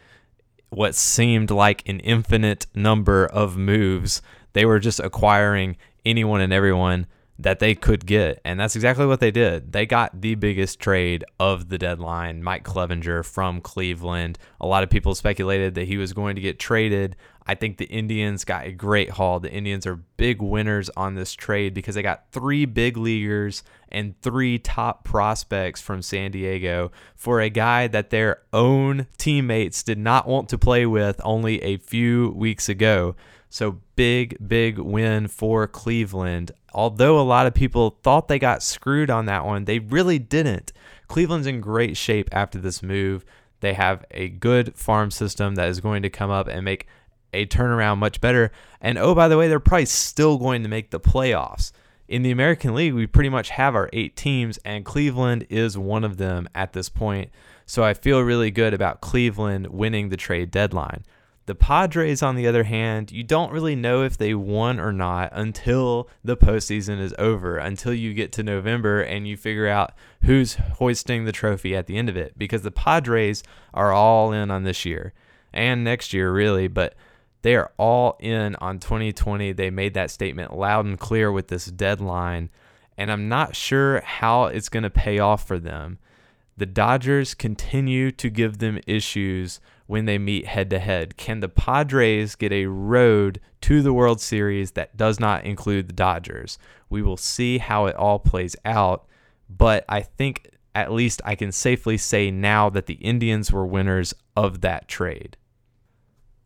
what 0.70 0.94
seemed 0.94 1.50
like 1.50 1.86
an 1.88 2.00
infinite 2.00 2.66
number 2.74 3.26
of 3.26 3.56
moves. 3.56 4.22
They 4.52 4.64
were 4.64 4.78
just 4.78 5.00
acquiring 5.00 5.76
anyone 6.04 6.40
and 6.40 6.52
everyone 6.52 7.06
that 7.42 7.58
they 7.58 7.74
could 7.74 8.06
get. 8.06 8.40
And 8.44 8.60
that's 8.60 8.76
exactly 8.76 9.06
what 9.06 9.20
they 9.20 9.30
did. 9.30 9.72
They 9.72 9.86
got 9.86 10.20
the 10.20 10.34
biggest 10.34 10.78
trade 10.78 11.24
of 11.38 11.68
the 11.68 11.78
deadline, 11.78 12.42
Mike 12.42 12.64
Clevinger 12.64 13.24
from 13.24 13.60
Cleveland. 13.60 14.38
A 14.60 14.66
lot 14.66 14.82
of 14.82 14.90
people 14.90 15.14
speculated 15.14 15.74
that 15.74 15.88
he 15.88 15.96
was 15.96 16.12
going 16.12 16.36
to 16.36 16.42
get 16.42 16.58
traded. 16.58 17.16
I 17.46 17.54
think 17.54 17.78
the 17.78 17.86
Indians 17.86 18.44
got 18.44 18.66
a 18.66 18.72
great 18.72 19.10
haul. 19.10 19.40
The 19.40 19.50
Indians 19.50 19.86
are 19.86 19.96
big 19.96 20.42
winners 20.42 20.90
on 20.90 21.14
this 21.14 21.32
trade 21.32 21.74
because 21.74 21.94
they 21.94 22.02
got 22.02 22.30
three 22.30 22.64
big 22.64 22.96
leaguers 22.96 23.62
and 23.90 24.20
three 24.20 24.58
top 24.58 25.04
prospects 25.04 25.80
from 25.80 26.02
San 26.02 26.30
Diego 26.30 26.92
for 27.16 27.40
a 27.40 27.48
guy 27.48 27.88
that 27.88 28.10
their 28.10 28.42
own 28.52 29.06
teammates 29.18 29.82
did 29.82 29.98
not 29.98 30.28
want 30.28 30.48
to 30.50 30.58
play 30.58 30.86
with 30.86 31.20
only 31.24 31.60
a 31.62 31.78
few 31.78 32.30
weeks 32.30 32.68
ago. 32.68 33.16
So 33.50 33.80
big, 33.96 34.36
big 34.46 34.78
win 34.78 35.26
for 35.26 35.66
Cleveland. 35.66 36.52
Although 36.72 37.20
a 37.20 37.22
lot 37.22 37.48
of 37.48 37.52
people 37.54 37.98
thought 38.02 38.28
they 38.28 38.38
got 38.38 38.62
screwed 38.62 39.10
on 39.10 39.26
that 39.26 39.44
one, 39.44 39.64
they 39.64 39.80
really 39.80 40.20
didn't. 40.20 40.72
Cleveland's 41.08 41.48
in 41.48 41.60
great 41.60 41.96
shape 41.96 42.28
after 42.30 42.60
this 42.60 42.80
move. 42.82 43.24
They 43.58 43.74
have 43.74 44.04
a 44.12 44.28
good 44.28 44.76
farm 44.76 45.10
system 45.10 45.56
that 45.56 45.68
is 45.68 45.80
going 45.80 46.02
to 46.02 46.10
come 46.10 46.30
up 46.30 46.46
and 46.46 46.64
make 46.64 46.86
a 47.34 47.44
turnaround 47.44 47.98
much 47.98 48.20
better. 48.20 48.52
And 48.80 48.96
oh, 48.96 49.16
by 49.16 49.26
the 49.26 49.36
way, 49.36 49.48
they're 49.48 49.60
probably 49.60 49.86
still 49.86 50.38
going 50.38 50.62
to 50.62 50.68
make 50.68 50.90
the 50.90 51.00
playoffs. 51.00 51.72
In 52.06 52.22
the 52.22 52.30
American 52.30 52.74
League, 52.74 52.94
we 52.94 53.06
pretty 53.06 53.28
much 53.28 53.50
have 53.50 53.74
our 53.74 53.90
eight 53.92 54.16
teams, 54.16 54.58
and 54.64 54.84
Cleveland 54.84 55.46
is 55.48 55.76
one 55.76 56.04
of 56.04 56.16
them 56.16 56.48
at 56.54 56.72
this 56.72 56.88
point. 56.88 57.30
So 57.66 57.84
I 57.84 57.94
feel 57.94 58.20
really 58.20 58.50
good 58.50 58.74
about 58.74 59.00
Cleveland 59.00 59.68
winning 59.68 60.08
the 60.08 60.16
trade 60.16 60.50
deadline. 60.50 61.04
The 61.50 61.56
Padres, 61.56 62.22
on 62.22 62.36
the 62.36 62.46
other 62.46 62.62
hand, 62.62 63.10
you 63.10 63.24
don't 63.24 63.50
really 63.50 63.74
know 63.74 64.04
if 64.04 64.16
they 64.16 64.34
won 64.34 64.78
or 64.78 64.92
not 64.92 65.30
until 65.32 66.08
the 66.22 66.36
postseason 66.36 67.00
is 67.00 67.12
over, 67.18 67.56
until 67.56 67.92
you 67.92 68.14
get 68.14 68.30
to 68.34 68.44
November 68.44 69.00
and 69.00 69.26
you 69.26 69.36
figure 69.36 69.66
out 69.66 69.92
who's 70.22 70.54
hoisting 70.54 71.24
the 71.24 71.32
trophy 71.32 71.74
at 71.74 71.88
the 71.88 71.96
end 71.96 72.08
of 72.08 72.16
it. 72.16 72.38
Because 72.38 72.62
the 72.62 72.70
Padres 72.70 73.42
are 73.74 73.90
all 73.90 74.32
in 74.32 74.52
on 74.52 74.62
this 74.62 74.84
year 74.84 75.12
and 75.52 75.82
next 75.82 76.12
year, 76.12 76.32
really, 76.32 76.68
but 76.68 76.94
they 77.42 77.56
are 77.56 77.72
all 77.76 78.16
in 78.20 78.54
on 78.60 78.78
2020. 78.78 79.50
They 79.50 79.70
made 79.70 79.94
that 79.94 80.12
statement 80.12 80.56
loud 80.56 80.84
and 80.84 81.00
clear 81.00 81.32
with 81.32 81.48
this 81.48 81.66
deadline, 81.66 82.50
and 82.96 83.10
I'm 83.10 83.28
not 83.28 83.56
sure 83.56 84.02
how 84.02 84.44
it's 84.44 84.68
going 84.68 84.84
to 84.84 84.88
pay 84.88 85.18
off 85.18 85.48
for 85.48 85.58
them. 85.58 85.98
The 86.56 86.66
Dodgers 86.66 87.34
continue 87.34 88.12
to 88.12 88.30
give 88.30 88.58
them 88.58 88.78
issues 88.86 89.58
when 89.90 90.04
they 90.04 90.18
meet 90.18 90.46
head 90.46 90.70
to 90.70 90.78
head. 90.78 91.16
Can 91.16 91.40
the 91.40 91.48
Padres 91.48 92.36
get 92.36 92.52
a 92.52 92.66
road 92.66 93.40
to 93.62 93.82
the 93.82 93.92
World 93.92 94.20
Series 94.20 94.70
that 94.72 94.96
does 94.96 95.18
not 95.18 95.44
include 95.44 95.88
the 95.88 95.92
Dodgers? 95.92 96.60
We 96.88 97.02
will 97.02 97.16
see 97.16 97.58
how 97.58 97.86
it 97.86 97.96
all 97.96 98.20
plays 98.20 98.54
out, 98.64 99.08
but 99.48 99.84
I 99.88 100.02
think 100.02 100.48
at 100.76 100.92
least 100.92 101.20
I 101.24 101.34
can 101.34 101.50
safely 101.50 101.96
say 101.96 102.30
now 102.30 102.70
that 102.70 102.86
the 102.86 102.94
Indians 102.94 103.50
were 103.50 103.66
winners 103.66 104.14
of 104.36 104.60
that 104.60 104.86
trade. 104.86 105.36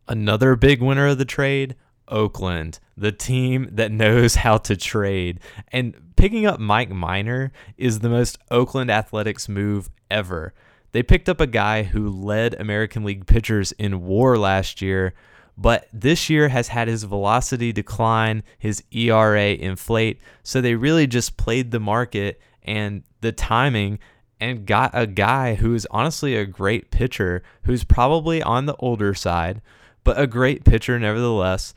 Another 0.07 0.55
big 0.55 0.81
winner 0.81 1.05
of 1.05 1.19
the 1.19 1.23
trade, 1.23 1.75
Oakland, 2.07 2.79
the 2.97 3.11
team 3.11 3.69
that 3.71 3.91
knows 3.91 4.35
how 4.37 4.57
to 4.57 4.75
trade. 4.75 5.39
And 5.71 6.15
picking 6.15 6.47
up 6.47 6.59
Mike 6.59 6.89
Minor 6.89 7.51
is 7.77 7.99
the 7.99 8.09
most 8.09 8.39
Oakland 8.49 8.89
Athletics 8.89 9.47
move 9.47 9.91
ever. 10.09 10.55
They 10.95 11.03
picked 11.03 11.27
up 11.27 11.41
a 11.41 11.45
guy 11.45 11.83
who 11.83 12.07
led 12.07 12.53
American 12.53 13.03
League 13.03 13.25
pitchers 13.25 13.73
in 13.73 14.05
WAR 14.05 14.37
last 14.37 14.81
year, 14.81 15.13
but 15.57 15.89
this 15.91 16.29
year 16.29 16.47
has 16.47 16.69
had 16.69 16.87
his 16.87 17.03
velocity 17.03 17.73
decline, 17.73 18.43
his 18.57 18.81
ERA 18.91 19.55
inflate. 19.55 20.21
So 20.41 20.61
they 20.61 20.75
really 20.75 21.05
just 21.05 21.35
played 21.35 21.71
the 21.71 21.81
market 21.81 22.39
and 22.63 23.03
the 23.19 23.33
timing 23.33 23.99
and 24.39 24.65
got 24.65 24.91
a 24.93 25.05
guy 25.05 25.55
who 25.55 25.75
is 25.75 25.85
honestly 25.91 26.37
a 26.37 26.45
great 26.45 26.91
pitcher 26.91 27.43
who's 27.63 27.83
probably 27.83 28.41
on 28.41 28.65
the 28.65 28.77
older 28.77 29.13
side, 29.13 29.61
but 30.05 30.17
a 30.17 30.25
great 30.25 30.63
pitcher 30.63 30.97
nevertheless. 30.97 31.73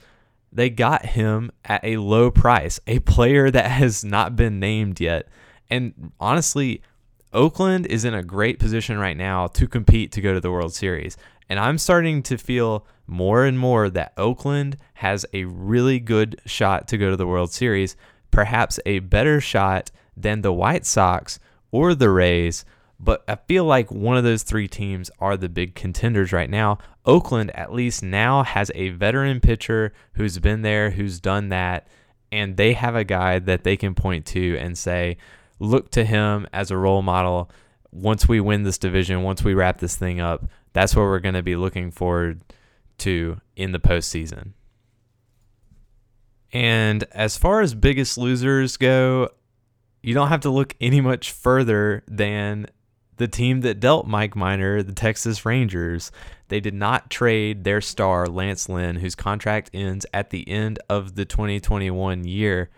They 0.53 0.71
got 0.71 1.07
him 1.07 1.51
at 1.65 1.83
a 1.83 1.97
low 1.97 2.31
price, 2.31 2.79
a 2.87 3.01
player 3.01 3.51
that 3.51 3.69
has 3.69 4.05
not 4.05 4.37
been 4.37 4.61
named 4.61 5.01
yet. 5.01 5.27
And 5.69 6.13
honestly, 6.21 6.83
Oakland 7.33 7.87
is 7.87 8.05
in 8.05 8.15
a 8.15 8.23
great 8.23 8.59
position 8.59 8.99
right 8.99 9.17
now 9.17 9.47
to 9.49 9.67
compete 9.67 10.13
to 10.13 10.21
go 10.21 10.33
to 10.33 10.41
the 10.41 10.51
World 10.51 10.75
Series. 10.75 11.17
And 11.49 11.59
I'm 11.59 11.79
starting 11.79 12.23
to 12.25 12.39
feel 12.39 12.87
more 13.07 13.45
and 13.45 13.59
more 13.59 13.89
that 13.91 14.13
Oakland 14.17 14.77
has 14.95 15.25
a 15.33 15.45
really 15.45 15.99
good 15.99 16.41
shot 16.47 16.89
to 16.89 16.99
go 16.99 17.11
to 17.11 17.17
the 17.17 17.27
World 17.27 17.53
Series, 17.53 17.97
perhaps 18.31 18.79
a 18.85 18.99
better 19.01 19.41
shot 19.41 19.91
than 20.17 20.43
the 20.43 20.53
White 20.53 20.85
Sox 20.85 21.39
or 21.71 21.95
the 21.95 22.11
Rays 22.11 22.65
but 23.01 23.23
I 23.29 23.37
feel 23.37 23.65
like 23.65 23.91
one 23.91 24.17
of 24.17 24.25
those 24.25 24.43
three 24.43 24.67
teams 24.67 25.11
are 25.21 25.37
the 25.37 25.49
big 25.49 25.75
contenders 25.75 26.33
right 26.33 26.51
now. 26.51 26.79
Oakland, 27.07 27.55
at 27.55 27.73
least 27.73 28.03
now, 28.03 28.43
has 28.43 28.73
a 28.75 28.91
veteran 28.91 29.41
pitcher 29.41 29.93
who's 30.15 30.39
been 30.39 30.63
there, 30.63 30.91
who's 30.91 31.21
done 31.21 31.49
that, 31.51 31.87
and 32.33 32.57
they 32.57 32.73
have 32.73 32.97
a 32.97 33.05
guy 33.05 33.39
that 33.39 33.63
they 33.63 33.77
can 33.77 33.95
point 33.95 34.27
to 34.27 34.59
and 34.59 34.77
say, 34.77 35.17
look 35.59 35.91
to 35.93 36.05
him 36.05 36.47
as 36.53 36.71
a 36.71 36.77
role 36.77 37.03
model. 37.03 37.51
Once 37.91 38.29
we 38.29 38.41
win 38.41 38.63
this 38.63 38.79
division, 38.79 39.23
once 39.23 39.43
we 39.43 39.55
wrap 39.55 39.79
this 39.79 39.97
thing 39.97 40.21
up, 40.21 40.45
that's 40.73 40.95
what 40.95 41.03
we're 41.03 41.21
going 41.21 41.35
to 41.35 41.43
be 41.43 41.57
looking 41.57 41.91
forward 41.91 42.43
to 42.99 43.41
in 43.57 43.73
the 43.73 43.81
postseason. 43.81 44.53
And 46.53 47.05
as 47.13 47.37
far 47.37 47.61
as 47.61 47.75
biggest 47.75 48.17
losers 48.17 48.77
go, 48.77 49.31
you 50.03 50.15
don't 50.15 50.29
have 50.29 50.41
to 50.41 50.51
look 50.51 50.75
any 50.81 51.01
much 51.01 51.33
further 51.33 52.03
than 52.07 52.67
the 53.17 53.29
team 53.29 53.61
that 53.63 53.81
dealt 53.81 54.07
Mike 54.07 54.37
Minor, 54.37 54.83
the 54.83 54.93
Texas 54.93 55.45
Rangers. 55.45 56.11
They 56.49 56.61
did 56.61 56.75
not 56.75 57.11
trade 57.11 57.65
their 57.65 57.81
star, 57.81 58.27
Lance 58.27 58.69
Lynn, 58.69 58.97
whose 58.97 59.15
contract 59.15 59.71
ends 59.75 60.07
at 60.15 60.31
the 60.31 60.49
end 60.49 60.79
of 60.89 61.15
the 61.17 61.25
2021 61.25 62.25
year, 62.25 62.71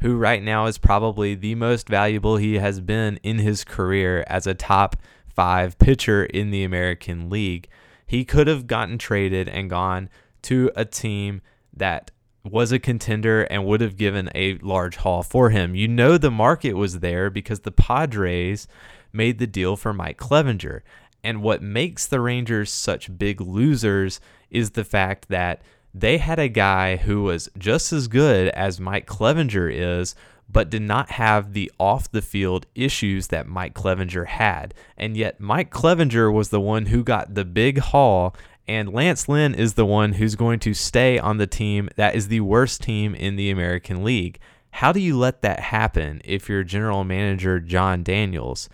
who 0.00 0.16
right 0.16 0.42
now 0.42 0.66
is 0.66 0.78
probably 0.78 1.34
the 1.34 1.54
most 1.54 1.88
valuable 1.88 2.36
he 2.36 2.54
has 2.54 2.80
been 2.80 3.18
in 3.22 3.38
his 3.38 3.64
career 3.64 4.24
as 4.28 4.46
a 4.46 4.54
top 4.54 4.96
five 5.34 5.78
pitcher 5.78 6.24
in 6.24 6.50
the 6.50 6.64
American 6.64 7.28
League. 7.30 7.68
He 8.06 8.24
could 8.24 8.46
have 8.46 8.66
gotten 8.66 8.98
traded 8.98 9.48
and 9.48 9.70
gone 9.70 10.08
to 10.42 10.70
a 10.74 10.84
team 10.84 11.42
that 11.72 12.10
was 12.44 12.72
a 12.72 12.78
contender 12.78 13.42
and 13.42 13.64
would 13.66 13.80
have 13.80 13.96
given 13.96 14.30
a 14.34 14.54
large 14.58 14.96
haul 14.96 15.22
for 15.22 15.50
him. 15.50 15.74
You 15.74 15.88
know, 15.88 16.16
the 16.16 16.30
market 16.30 16.74
was 16.74 17.00
there 17.00 17.30
because 17.30 17.60
the 17.60 17.72
Padres 17.72 18.66
made 19.12 19.38
the 19.38 19.46
deal 19.46 19.76
for 19.76 19.92
Mike 19.92 20.18
Clevinger. 20.18 20.80
And 21.22 21.42
what 21.42 21.62
makes 21.62 22.06
the 22.06 22.20
Rangers 22.20 22.70
such 22.70 23.18
big 23.18 23.40
losers 23.40 24.20
is 24.50 24.70
the 24.70 24.84
fact 24.84 25.28
that 25.28 25.62
they 26.00 26.18
had 26.18 26.38
a 26.38 26.48
guy 26.48 26.96
who 26.96 27.22
was 27.24 27.48
just 27.58 27.92
as 27.92 28.08
good 28.08 28.48
as 28.48 28.80
Mike 28.80 29.06
Clevinger 29.06 29.72
is, 29.72 30.14
but 30.50 30.70
did 30.70 30.82
not 30.82 31.10
have 31.12 31.52
the 31.52 31.70
off 31.78 32.10
the 32.10 32.22
field 32.22 32.66
issues 32.74 33.28
that 33.28 33.46
Mike 33.46 33.74
Clevinger 33.74 34.26
had. 34.26 34.74
And 34.96 35.16
yet, 35.16 35.40
Mike 35.40 35.70
Clevinger 35.70 36.32
was 36.32 36.48
the 36.48 36.60
one 36.60 36.86
who 36.86 37.04
got 37.04 37.34
the 37.34 37.44
big 37.44 37.78
haul, 37.78 38.34
and 38.66 38.92
Lance 38.92 39.28
Lynn 39.28 39.54
is 39.54 39.74
the 39.74 39.86
one 39.86 40.14
who's 40.14 40.36
going 40.36 40.60
to 40.60 40.74
stay 40.74 41.18
on 41.18 41.36
the 41.36 41.46
team 41.46 41.88
that 41.96 42.14
is 42.14 42.28
the 42.28 42.40
worst 42.40 42.82
team 42.82 43.14
in 43.14 43.36
the 43.36 43.50
American 43.50 44.04
League. 44.04 44.38
How 44.70 44.92
do 44.92 45.00
you 45.00 45.18
let 45.18 45.42
that 45.42 45.60
happen 45.60 46.20
if 46.24 46.48
you're 46.48 46.64
general 46.64 47.04
manager 47.04 47.60
Jon 47.60 48.02
Daniels? 48.02 48.68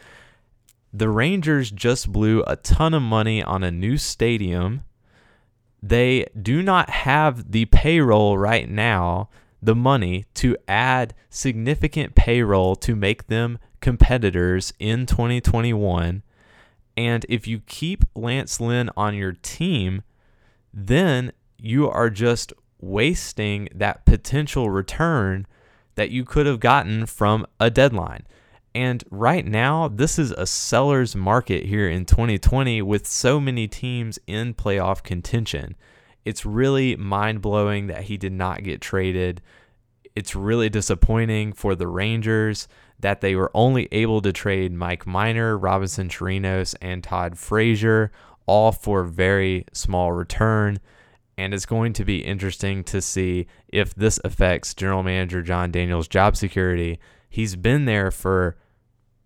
the 0.97 1.09
Rangers 1.09 1.73
just 1.73 2.12
blew 2.12 2.45
a 2.47 2.54
ton 2.54 2.95
of 2.95 3.02
money 3.02 3.43
on 3.43 3.64
a 3.64 3.71
new 3.73 3.97
stadium. 3.97 4.85
They 5.86 6.24
do 6.40 6.62
not 6.62 6.88
have 6.88 7.52
the 7.52 7.66
payroll 7.66 8.38
right 8.38 8.66
now, 8.66 9.28
the 9.60 9.74
money 9.74 10.24
to 10.32 10.56
add 10.66 11.12
significant 11.28 12.14
payroll 12.14 12.74
to 12.76 12.96
make 12.96 13.26
them 13.26 13.58
competitors 13.82 14.72
in 14.78 15.04
2021. 15.04 16.22
And 16.96 17.26
if 17.28 17.46
you 17.46 17.60
keep 17.66 18.06
Lance 18.14 18.62
Lynn 18.62 18.88
on 18.96 19.14
your 19.14 19.32
team, 19.32 20.00
then 20.72 21.32
you 21.58 21.90
are 21.90 22.08
just 22.08 22.54
wasting 22.80 23.68
that 23.74 24.06
potential 24.06 24.70
return 24.70 25.46
that 25.96 26.08
you 26.08 26.24
could 26.24 26.46
have 26.46 26.60
gotten 26.60 27.04
from 27.04 27.44
a 27.60 27.68
deadline. 27.68 28.24
And 28.75 29.04
right 29.11 29.47
now, 29.47 29.87
this 29.87 30.19
is 30.19 30.33
a 30.33 30.47
seller's 30.47 31.14
market 31.14 31.64
here 31.64 31.88
in 31.88 32.04
2020 32.07 32.83
with 32.83 33.07
so 33.07 33.38
many 33.38 33.69
teams 33.69 34.19
in 34.26 34.54
playoff 34.54 35.04
contention. 35.04 35.76
It's 36.25 36.45
really 36.45 36.97
mind 36.97 37.40
blowing 37.40 37.87
that 37.87 38.04
he 38.04 38.16
did 38.16 38.33
not 38.33 38.64
get 38.64 38.81
traded. 38.81 39.40
It's 40.16 40.35
really 40.35 40.69
disappointing 40.69 41.52
for 41.52 41.76
the 41.76 41.87
Rangers 41.87 42.66
that 42.99 43.21
they 43.21 43.37
were 43.37 43.50
only 43.54 43.88
able 43.93 44.21
to 44.23 44.33
trade 44.33 44.73
Mike 44.73 45.07
Minor, 45.07 45.57
Robinson 45.57 46.09
Chirinos, 46.09 46.75
and 46.81 47.04
Todd 47.04 47.38
Frazier, 47.38 48.11
all 48.47 48.73
for 48.73 49.04
very 49.04 49.66
small 49.73 50.12
return. 50.12 50.81
And 51.37 51.52
it's 51.52 51.66
going 51.66 51.93
to 51.95 52.04
be 52.04 52.25
interesting 52.25 52.83
to 52.85 53.00
see 53.00 53.47
if 53.69 53.95
this 53.95 54.19
affects 54.25 54.75
general 54.75 55.02
manager 55.02 55.43
Jon 55.43 55.71
Daniels' 55.71 56.09
job 56.09 56.37
security. 56.37 56.99
He's 57.28 57.57
been 57.57 57.85
there 57.85 58.11
for 58.11 58.57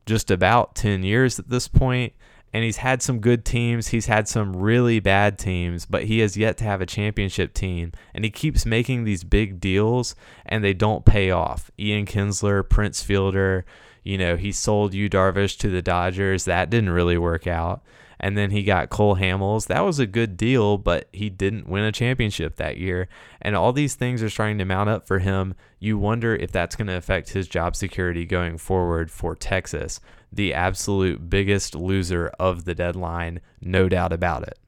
just 0.08 0.30
about 0.30 0.74
10 0.74 1.04
years 1.04 1.38
at 1.38 1.48
this 1.48 1.68
point 1.68 2.12
and 2.52 2.64
he's 2.64 2.78
had 2.78 3.02
some 3.02 3.20
good 3.20 3.44
teams. 3.44 3.88
He's 3.88 4.06
had 4.06 4.26
some 4.26 4.56
really 4.56 5.00
bad 5.00 5.38
teams, 5.38 5.84
but 5.84 6.04
he 6.04 6.20
has 6.20 6.36
yet 6.36 6.56
to 6.58 6.64
have 6.64 6.80
a 6.80 6.86
championship 6.86 7.52
team. 7.52 7.92
And 8.14 8.24
he 8.24 8.30
keeps 8.30 8.64
making 8.64 9.04
these 9.04 9.22
big 9.22 9.60
deals 9.60 10.14
and 10.46 10.64
they 10.64 10.72
don't 10.72 11.04
pay 11.04 11.30
off. 11.30 11.70
Ian 11.78 12.06
Kinsler, 12.06 12.66
Prince 12.66 13.02
Fielder, 13.02 13.66
you 14.02 14.16
know, 14.16 14.36
he 14.36 14.50
sold 14.50 14.94
Yu 14.94 15.10
Darvish 15.10 15.58
to 15.58 15.68
the 15.68 15.82
Dodgers. 15.82 16.46
That 16.46 16.70
didn't 16.70 16.90
really 16.90 17.18
work 17.18 17.46
out. 17.46 17.82
And 18.20 18.36
then 18.36 18.50
he 18.50 18.62
got 18.62 18.90
Cole 18.90 19.16
Hamels. 19.16 19.66
That 19.66 19.84
was 19.84 19.98
a 19.98 20.06
good 20.06 20.36
deal, 20.36 20.76
but 20.76 21.08
he 21.12 21.30
didn't 21.30 21.68
win 21.68 21.84
a 21.84 21.92
championship 21.92 22.56
that 22.56 22.76
year. 22.76 23.08
And 23.40 23.54
all 23.54 23.72
these 23.72 23.94
things 23.94 24.22
are 24.22 24.30
starting 24.30 24.58
to 24.58 24.64
mount 24.64 24.90
up 24.90 25.06
for 25.06 25.20
him. 25.20 25.54
You 25.78 25.98
wonder 25.98 26.34
if 26.34 26.50
that's 26.50 26.76
going 26.76 26.88
to 26.88 26.96
affect 26.96 27.30
his 27.30 27.46
job 27.46 27.76
security 27.76 28.26
going 28.26 28.58
forward 28.58 29.10
for 29.10 29.36
Texas, 29.36 30.00
the 30.32 30.52
absolute 30.52 31.30
biggest 31.30 31.74
loser 31.74 32.32
of 32.38 32.64
the 32.64 32.74
deadline, 32.74 33.40
no 33.60 33.88
doubt 33.88 34.12
about 34.12 34.42
it. 34.42 34.58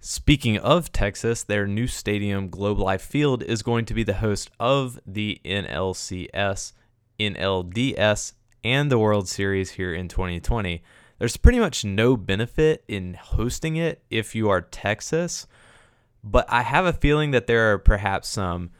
Speaking 0.00 0.58
of 0.58 0.90
Texas, 0.90 1.44
their 1.44 1.64
new 1.64 1.86
stadium, 1.86 2.48
Globe 2.48 2.80
Life 2.80 3.02
Field, 3.02 3.44
is 3.44 3.62
going 3.62 3.84
to 3.84 3.94
be 3.94 4.02
the 4.02 4.14
host 4.14 4.50
of 4.58 4.98
the 5.06 5.40
NLCS, 5.44 6.72
NLDS, 7.20 8.32
and 8.64 8.90
the 8.90 8.98
World 8.98 9.28
Series 9.28 9.70
here 9.72 9.94
in 9.94 10.08
2020 10.08 10.82
there's 11.22 11.36
pretty 11.36 11.60
much 11.60 11.84
no 11.84 12.16
benefit 12.16 12.82
in 12.88 13.14
hosting 13.14 13.76
it 13.76 14.02
if 14.10 14.34
you 14.34 14.48
are 14.50 14.60
Texas. 14.60 15.46
But 16.24 16.46
I 16.48 16.62
have 16.62 16.84
a 16.84 16.92
feeling 16.92 17.30
that 17.30 17.46
there 17.46 17.72
are 17.72 17.78
perhaps 17.78 18.26
some 18.26 18.70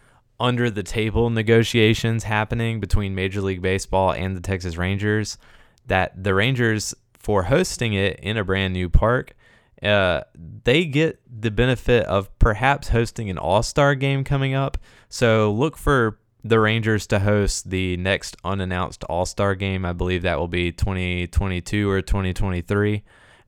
under 0.40 0.68
the 0.68 0.82
table 0.82 1.30
negotiations 1.30 2.24
happening 2.24 2.80
between 2.80 3.14
Major 3.14 3.40
League 3.42 3.62
Baseball 3.62 4.10
and 4.10 4.36
the 4.36 4.40
Texas 4.40 4.76
Rangers 4.76 5.38
that 5.86 6.24
the 6.24 6.34
Rangers, 6.34 6.96
for 7.16 7.44
hosting 7.44 7.92
it 7.92 8.18
in 8.18 8.36
a 8.36 8.42
brand 8.42 8.74
new 8.74 8.88
park, 8.88 9.36
uh, 9.80 10.22
they 10.64 10.84
get 10.84 11.20
the 11.30 11.52
benefit 11.52 12.04
of 12.06 12.36
perhaps 12.40 12.88
hosting 12.88 13.30
an 13.30 13.38
all 13.38 13.62
star 13.62 13.94
game 13.94 14.24
coming 14.24 14.52
up. 14.52 14.78
So 15.08 15.52
look 15.52 15.76
for 15.76 16.18
the 16.44 16.58
Rangers 16.58 17.06
to 17.08 17.20
host 17.20 17.70
the 17.70 17.96
next 17.96 18.36
unannounced 18.44 19.04
All 19.04 19.26
Star 19.26 19.54
game. 19.54 19.84
I 19.84 19.92
believe 19.92 20.22
that 20.22 20.38
will 20.38 20.48
be 20.48 20.72
2022 20.72 21.88
or 21.88 22.02
2023. 22.02 23.02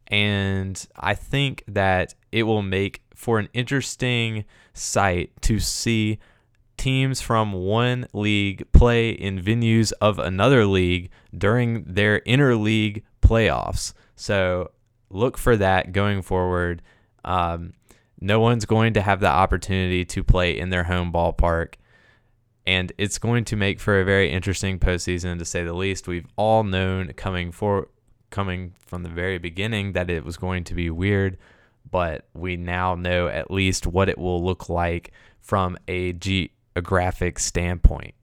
And 0.09 0.87
I 0.96 1.14
think 1.14 1.64
that 1.68 2.14
it 2.30 2.44
will 2.44 2.62
make 2.62 3.02
for 3.14 3.38
an 3.38 3.48
interesting 3.52 4.44
sight 4.74 5.30
to 5.42 5.59
see 5.59 6.18
teams 6.76 7.20
from 7.20 7.52
one 7.52 8.07
league 8.12 8.70
play 8.72 9.11
in 9.11 9.40
venues 9.40 9.92
of 10.00 10.18
another 10.18 10.66
league 10.66 11.11
during 11.37 11.85
their 11.85 12.20
interleague 12.20 13.02
playoffs. 13.22 13.94
So 14.16 14.72
look 15.11 15.38
for 15.38 15.57
that 15.57 15.92
going 15.92 16.22
forward. 16.22 16.83
Um, 17.24 17.72
no 18.20 18.40
one's 18.40 18.66
going 18.66 18.94
to 18.94 19.00
have 19.00 19.20
the 19.20 19.28
opportunity 19.28 20.04
to 20.04 20.22
play 20.22 20.59
in 20.59 20.70
their 20.70 20.85
home 20.85 21.12
ballpark 21.12 21.74
and 22.66 22.92
it's 22.98 23.18
going 23.18 23.44
to 23.44 23.57
make 23.57 23.81
for 23.81 24.00
a 24.00 24.05
very 24.05 24.31
interesting 24.31 24.79
postseason 24.79 25.38
to 25.38 25.44
say 25.44 25.64
the 25.64 25.74
least. 25.74 26.09
We've 26.09 26.27
all 26.37 26.64
known 26.64 27.12
coming 27.12 27.53
for 27.53 27.88
coming 28.31 28.74
from 28.87 29.03
the 29.03 29.09
very 29.09 29.38
beginning 29.38 29.92
that 29.92 30.11
it 30.11 30.24
was 30.24 30.37
going 30.37 30.64
to 30.64 30.74
be 30.74 30.90
weird, 30.90 31.38
but 31.90 32.27
we 32.35 32.57
now 32.57 32.94
know 32.94 33.29
at 33.29 33.50
least 33.50 33.87
what 33.87 34.09
it 34.09 34.18
will 34.18 34.44
look 34.44 34.68
like 34.68 35.12
from 35.40 35.77
a 35.87 36.12
geographic 36.14 37.38
standpoint. 37.38 38.14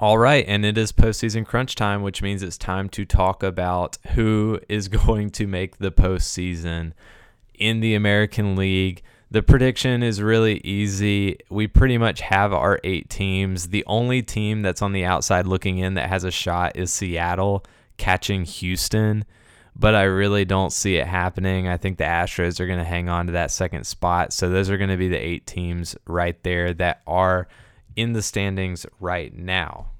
All 0.00 0.18
right, 0.18 0.44
and 0.48 0.64
it 0.64 0.78
is 0.78 0.92
postseason 0.92 1.46
crunch 1.46 1.74
time, 1.74 2.02
which 2.02 2.22
means 2.22 2.42
it's 2.42 2.56
time 2.56 2.88
to 2.90 3.04
talk 3.04 3.42
about 3.42 3.98
who 4.14 4.58
is 4.68 4.88
going 4.88 5.30
to 5.30 5.46
make 5.46 5.76
the 5.76 5.92
postseason 5.92 6.92
in 7.54 7.80
the 7.80 7.94
American 7.94 8.56
League. 8.56 9.02
The 9.32 9.42
prediction 9.42 10.02
is 10.02 10.20
really 10.20 10.60
easy. 10.64 11.38
We 11.50 11.68
pretty 11.68 11.98
much 11.98 12.20
have 12.20 12.52
our 12.52 12.80
eight 12.82 13.08
teams. 13.08 13.68
The 13.68 13.84
only 13.86 14.22
team 14.22 14.62
that's 14.62 14.82
on 14.82 14.92
the 14.92 15.04
outside 15.04 15.46
looking 15.46 15.78
in 15.78 15.94
that 15.94 16.08
has 16.08 16.24
a 16.24 16.32
shot 16.32 16.76
is 16.76 16.92
Seattle 16.92 17.64
catching 17.96 18.44
Houston, 18.44 19.24
but 19.76 19.94
I 19.94 20.02
really 20.02 20.44
don't 20.44 20.72
see 20.72 20.96
it 20.96 21.06
happening. 21.06 21.68
I 21.68 21.76
think 21.76 21.98
the 21.98 22.04
Astros 22.04 22.58
are 22.58 22.66
going 22.66 22.80
to 22.80 22.84
hang 22.84 23.08
on 23.08 23.26
to 23.26 23.32
that 23.32 23.52
second 23.52 23.84
spot. 23.84 24.32
So 24.32 24.50
those 24.50 24.68
are 24.68 24.78
going 24.78 24.90
to 24.90 24.96
be 24.96 25.08
the 25.08 25.16
eight 25.16 25.46
teams 25.46 25.94
right 26.06 26.42
there 26.42 26.74
that 26.74 27.02
are 27.06 27.46
in 27.94 28.14
the 28.14 28.22
standings 28.22 28.84
right 28.98 29.32
now. 29.32 29.90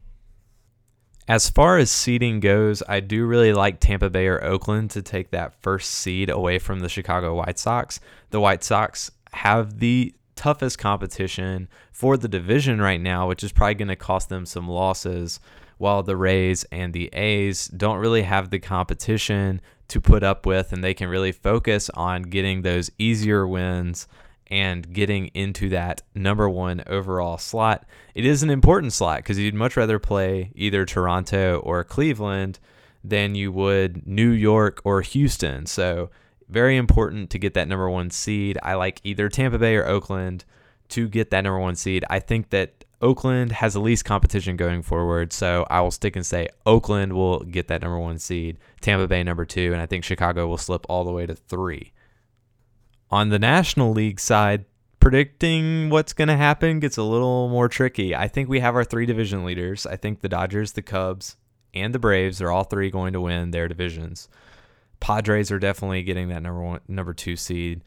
As 1.29 1.49
far 1.49 1.79
as 1.79 1.93
seeding 1.93 2.41
goes, 2.41 2.83
I 2.89 2.99
do 2.99 3.25
really 3.25 3.53
like 3.53 3.79
Tampa 3.79 4.11
Bay 4.11 4.27
or 4.27 4.43
Oakland 4.43 4.91
to 4.91 5.03
take 5.03 5.31
that 5.31 5.55
first 5.63 5.91
seed 5.91 6.29
away 6.29 6.59
from 6.59 6.81
the 6.81 6.89
Chicago 6.89 7.37
White 7.37 7.61
Sox. 7.61 8.01
The 8.31 8.41
White 8.41 8.65
Sox 8.65 9.13
have 9.33 9.79
the 9.79 10.15
toughest 10.37 10.79
competition 10.79 11.69
for 11.93 12.17
the 12.17 12.29
division 12.29 12.81
right 12.81 13.01
now, 13.01 13.29
which 13.29 13.45
is 13.45 13.53
probably 13.53 13.75
going 13.75 13.89
to 13.89 13.97
cost 13.97 14.29
them 14.29 14.47
some 14.47 14.69
losses, 14.69 15.41
while 15.79 16.03
the 16.03 16.17
Rays 16.17 16.65
and 16.71 16.93
the 16.93 17.09
A's 17.13 17.69
don't 17.69 17.99
really 17.99 18.23
have 18.23 18.51
the 18.51 18.59
competition 18.59 19.61
to 19.89 20.01
put 20.01 20.23
up 20.23 20.47
with, 20.47 20.73
and 20.73 20.85
they 20.85 20.95
can 20.95 21.09
really 21.09 21.33
focus 21.33 21.91
on 21.91 22.23
getting 22.23 22.63
those 22.63 22.91
easier 22.99 23.47
wins 23.47 24.07
and 24.51 24.93
getting 24.93 25.29
into 25.29 25.69
that 25.69 26.03
number 26.15 26.49
one 26.49 26.83
overall 26.87 27.39
slot. 27.39 27.87
It 28.15 28.25
is 28.25 28.43
an 28.43 28.51
important 28.51 28.93
slot 28.93 29.19
because 29.19 29.39
you'd 29.39 29.55
much 29.55 29.77
rather 29.77 29.99
play 29.99 30.51
either 30.55 30.85
Toronto 30.85 31.61
or 31.61 31.85
Cleveland 31.85 32.59
than 33.03 33.35
you 33.35 33.53
would 33.53 34.07
New 34.07 34.31
York 34.31 34.81
or 34.85 35.03
Houston. 35.03 35.67
So, 35.67 36.11
very 36.51 36.77
important 36.77 37.31
to 37.31 37.39
get 37.39 37.55
that 37.55 37.69
number 37.69 37.89
one 37.89 38.11
seed. 38.11 38.59
I 38.63 38.75
like 38.75 39.01
either 39.05 39.29
Tampa 39.29 39.59
Bay 39.59 39.77
or 39.77 39.87
Oakland 39.87 40.45
to 40.91 41.09
get 41.09 41.31
that 41.31 41.43
number 41.43 41.59
one 41.59 41.77
seed. 41.77 42.05
I 42.11 42.19
think 42.19 42.51
that 42.51 42.85
Oakland 43.03 43.53
has 43.53 43.75
the 43.75 43.81
least 43.81 44.05
competition 44.05 44.57
going 44.57 44.83
forward, 44.83 45.33
so 45.33 45.67
I 45.71 45.81
will 45.81 45.91
stick 45.91 46.17
and 46.17 46.27
say 46.27 46.49
Oakland 46.67 47.15
will 47.15 47.41
get 47.41 47.69
that 47.69 47.81
number 47.81 47.99
one 47.99 48.19
seed, 48.19 48.59
Tampa 48.81 49.07
Bay 49.07 49.23
number 49.23 49.47
two, 49.47 49.73
and 49.73 49.81
I 49.81 49.87
think 49.87 50.05
Chicago 50.05 50.47
will 50.47 50.59
slip 50.59 50.85
all 50.89 51.05
the 51.05 51.13
way 51.13 51.25
to 51.27 51.35
three. 51.35 51.93
On 53.11 53.31
the 53.31 53.39
National 53.39 53.93
League 53.93 54.21
side, 54.21 54.67
predicting 55.01 55.89
what's 55.89 56.13
going 56.13 56.29
to 56.29 56.37
happen 56.37 56.79
gets 56.79 56.99
a 56.99 57.03
little 57.03 57.49
more 57.49 57.69
tricky. 57.69 58.15
I 58.15 58.29
think 58.29 58.49
we 58.49 58.61
have 58.61 58.75
our 58.75 58.85
three 58.85 59.07
division 59.07 59.45
leaders. 59.45 59.87
I 59.87 59.97
think 59.97 60.21
the 60.21 60.29
Dodgers, 60.29 60.73
the 60.73 60.83
Cubs, 60.83 61.37
and 61.73 61.95
the 61.95 61.99
Braves 61.99 62.43
are 62.43 62.51
all 62.51 62.65
three 62.65 62.91
going 62.91 63.15
to 63.15 63.21
win 63.21 63.51
their 63.51 63.67
divisions. 63.67 64.29
Padres 65.01 65.51
are 65.51 65.59
definitely 65.59 66.03
getting 66.03 66.29
that 66.29 66.43
number 66.43 66.63
one, 66.63 66.81
number 66.89 67.13
two 67.13 67.37
seed, 67.37 67.83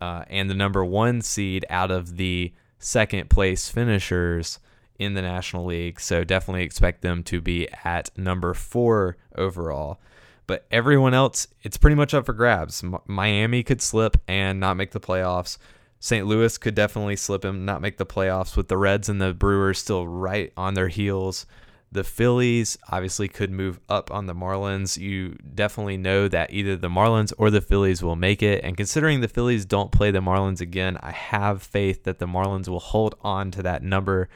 uh, 0.00 0.24
and 0.28 0.50
the 0.50 0.54
number 0.54 0.84
one 0.84 1.22
seed 1.22 1.64
out 1.70 1.90
of 1.90 2.16
the 2.16 2.52
second 2.78 3.30
place 3.30 3.68
finishers 3.68 4.58
in 4.98 5.14
the 5.14 5.22
National 5.22 5.64
League. 5.64 6.00
So 6.00 6.24
definitely 6.24 6.62
expect 6.62 7.02
them 7.02 7.22
to 7.24 7.40
be 7.40 7.68
at 7.84 8.10
number 8.16 8.54
four 8.54 9.16
overall. 9.36 10.00
But 10.46 10.66
everyone 10.70 11.14
else, 11.14 11.46
it's 11.62 11.78
pretty 11.78 11.96
much 11.96 12.12
up 12.12 12.26
for 12.26 12.34
grabs. 12.34 12.84
M- 12.84 12.98
Miami 13.06 13.62
could 13.62 13.80
slip 13.80 14.16
and 14.28 14.60
not 14.60 14.76
make 14.76 14.90
the 14.90 15.00
playoffs. 15.00 15.56
St. 16.00 16.26
Louis 16.26 16.58
could 16.58 16.74
definitely 16.74 17.16
slip 17.16 17.44
and 17.44 17.64
not 17.64 17.80
make 17.80 17.96
the 17.96 18.04
playoffs 18.04 18.56
with 18.56 18.68
the 18.68 18.76
Reds 18.76 19.08
and 19.08 19.22
the 19.22 19.32
Brewers 19.32 19.78
still 19.78 20.06
right 20.06 20.52
on 20.56 20.74
their 20.74 20.88
heels. 20.88 21.46
The 21.94 22.02
Phillies 22.02 22.76
obviously 22.90 23.28
could 23.28 23.52
move 23.52 23.78
up 23.88 24.10
on 24.10 24.26
the 24.26 24.34
Marlins. 24.34 24.98
You 24.98 25.36
definitely 25.54 25.96
know 25.96 26.26
that 26.26 26.52
either 26.52 26.76
the 26.76 26.88
Marlins 26.88 27.32
or 27.38 27.50
the 27.50 27.60
Phillies 27.60 28.02
will 28.02 28.16
make 28.16 28.42
it. 28.42 28.64
And 28.64 28.76
considering 28.76 29.20
the 29.20 29.28
Phillies 29.28 29.64
don't 29.64 29.92
play 29.92 30.10
the 30.10 30.18
Marlins 30.18 30.60
again, 30.60 30.98
I 31.00 31.12
have 31.12 31.62
faith 31.62 32.02
that 32.02 32.18
the 32.18 32.26
Marlins 32.26 32.68
will 32.68 32.80
hold 32.80 33.14
on 33.20 33.52
to 33.52 33.62
that 33.62 33.84
number 33.84 34.28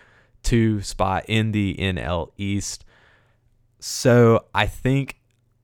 two 0.45 0.83
spot 0.83 1.25
in 1.27 1.51
the 1.51 1.75
NL 1.81 2.31
East. 2.37 2.85
So 3.81 4.45
I 4.55 4.67
think 4.67 5.17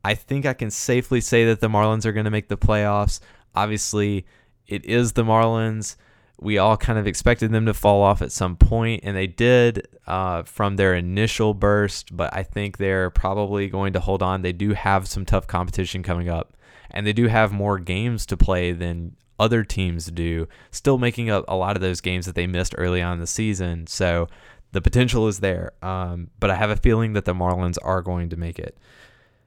I 0.04 0.14
think 0.14 0.46
I 0.46 0.52
can 0.52 0.72
safely 0.72 1.20
say 1.20 1.44
that 1.44 1.60
the 1.60 1.68
Marlins 1.68 2.04
are 2.04 2.12
going 2.12 2.24
to 2.24 2.30
make 2.30 2.48
the 2.48 2.58
playoffs. 2.58 3.20
Obviously, 3.54 4.26
it 4.66 4.84
is 4.84 5.12
the 5.12 5.22
Marlins 5.22 5.94
we 6.40 6.58
all 6.58 6.76
kind 6.76 6.98
of 6.98 7.06
expected 7.06 7.52
them 7.52 7.66
to 7.66 7.74
fall 7.74 8.02
off 8.02 8.20
at 8.20 8.32
some 8.32 8.56
point, 8.56 9.00
and 9.04 9.16
they 9.16 9.26
did 9.26 9.86
uh, 10.06 10.42
from 10.42 10.76
their 10.76 10.94
initial 10.94 11.54
burst. 11.54 12.16
But 12.16 12.34
I 12.34 12.42
think 12.42 12.76
they're 12.76 13.10
probably 13.10 13.68
going 13.68 13.92
to 13.92 14.00
hold 14.00 14.22
on. 14.22 14.42
They 14.42 14.52
do 14.52 14.72
have 14.72 15.06
some 15.06 15.24
tough 15.24 15.46
competition 15.46 16.02
coming 16.02 16.28
up, 16.28 16.56
and 16.90 17.06
they 17.06 17.12
do 17.12 17.28
have 17.28 17.52
more 17.52 17.78
games 17.78 18.26
to 18.26 18.36
play 18.36 18.72
than 18.72 19.16
other 19.38 19.64
teams 19.64 20.06
do, 20.06 20.48
still 20.70 20.98
making 20.98 21.30
up 21.30 21.44
a 21.48 21.56
lot 21.56 21.76
of 21.76 21.82
those 21.82 22.00
games 22.00 22.26
that 22.26 22.34
they 22.34 22.46
missed 22.46 22.74
early 22.78 23.02
on 23.02 23.14
in 23.14 23.20
the 23.20 23.26
season. 23.26 23.86
So 23.86 24.28
the 24.72 24.80
potential 24.80 25.28
is 25.28 25.40
there. 25.40 25.72
Um, 25.82 26.30
but 26.38 26.50
I 26.50 26.56
have 26.56 26.70
a 26.70 26.76
feeling 26.76 27.14
that 27.14 27.24
the 27.24 27.34
Marlins 27.34 27.78
are 27.82 28.02
going 28.02 28.28
to 28.30 28.36
make 28.36 28.58
it. 28.58 28.76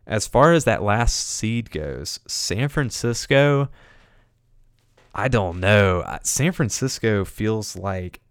As 0.06 0.26
far 0.26 0.54
as 0.54 0.64
that 0.64 0.84
last 0.84 1.16
seed 1.16 1.70
goes, 1.70 2.22
San 2.28 2.70
Francisco 2.70 3.70
I 5.18 5.28
don't 5.28 5.60
know. 5.60 6.02
Uh, 6.02 6.20
San 6.22 6.52
Francisco 6.52 7.26
feels 7.26 7.76
like 7.76 8.22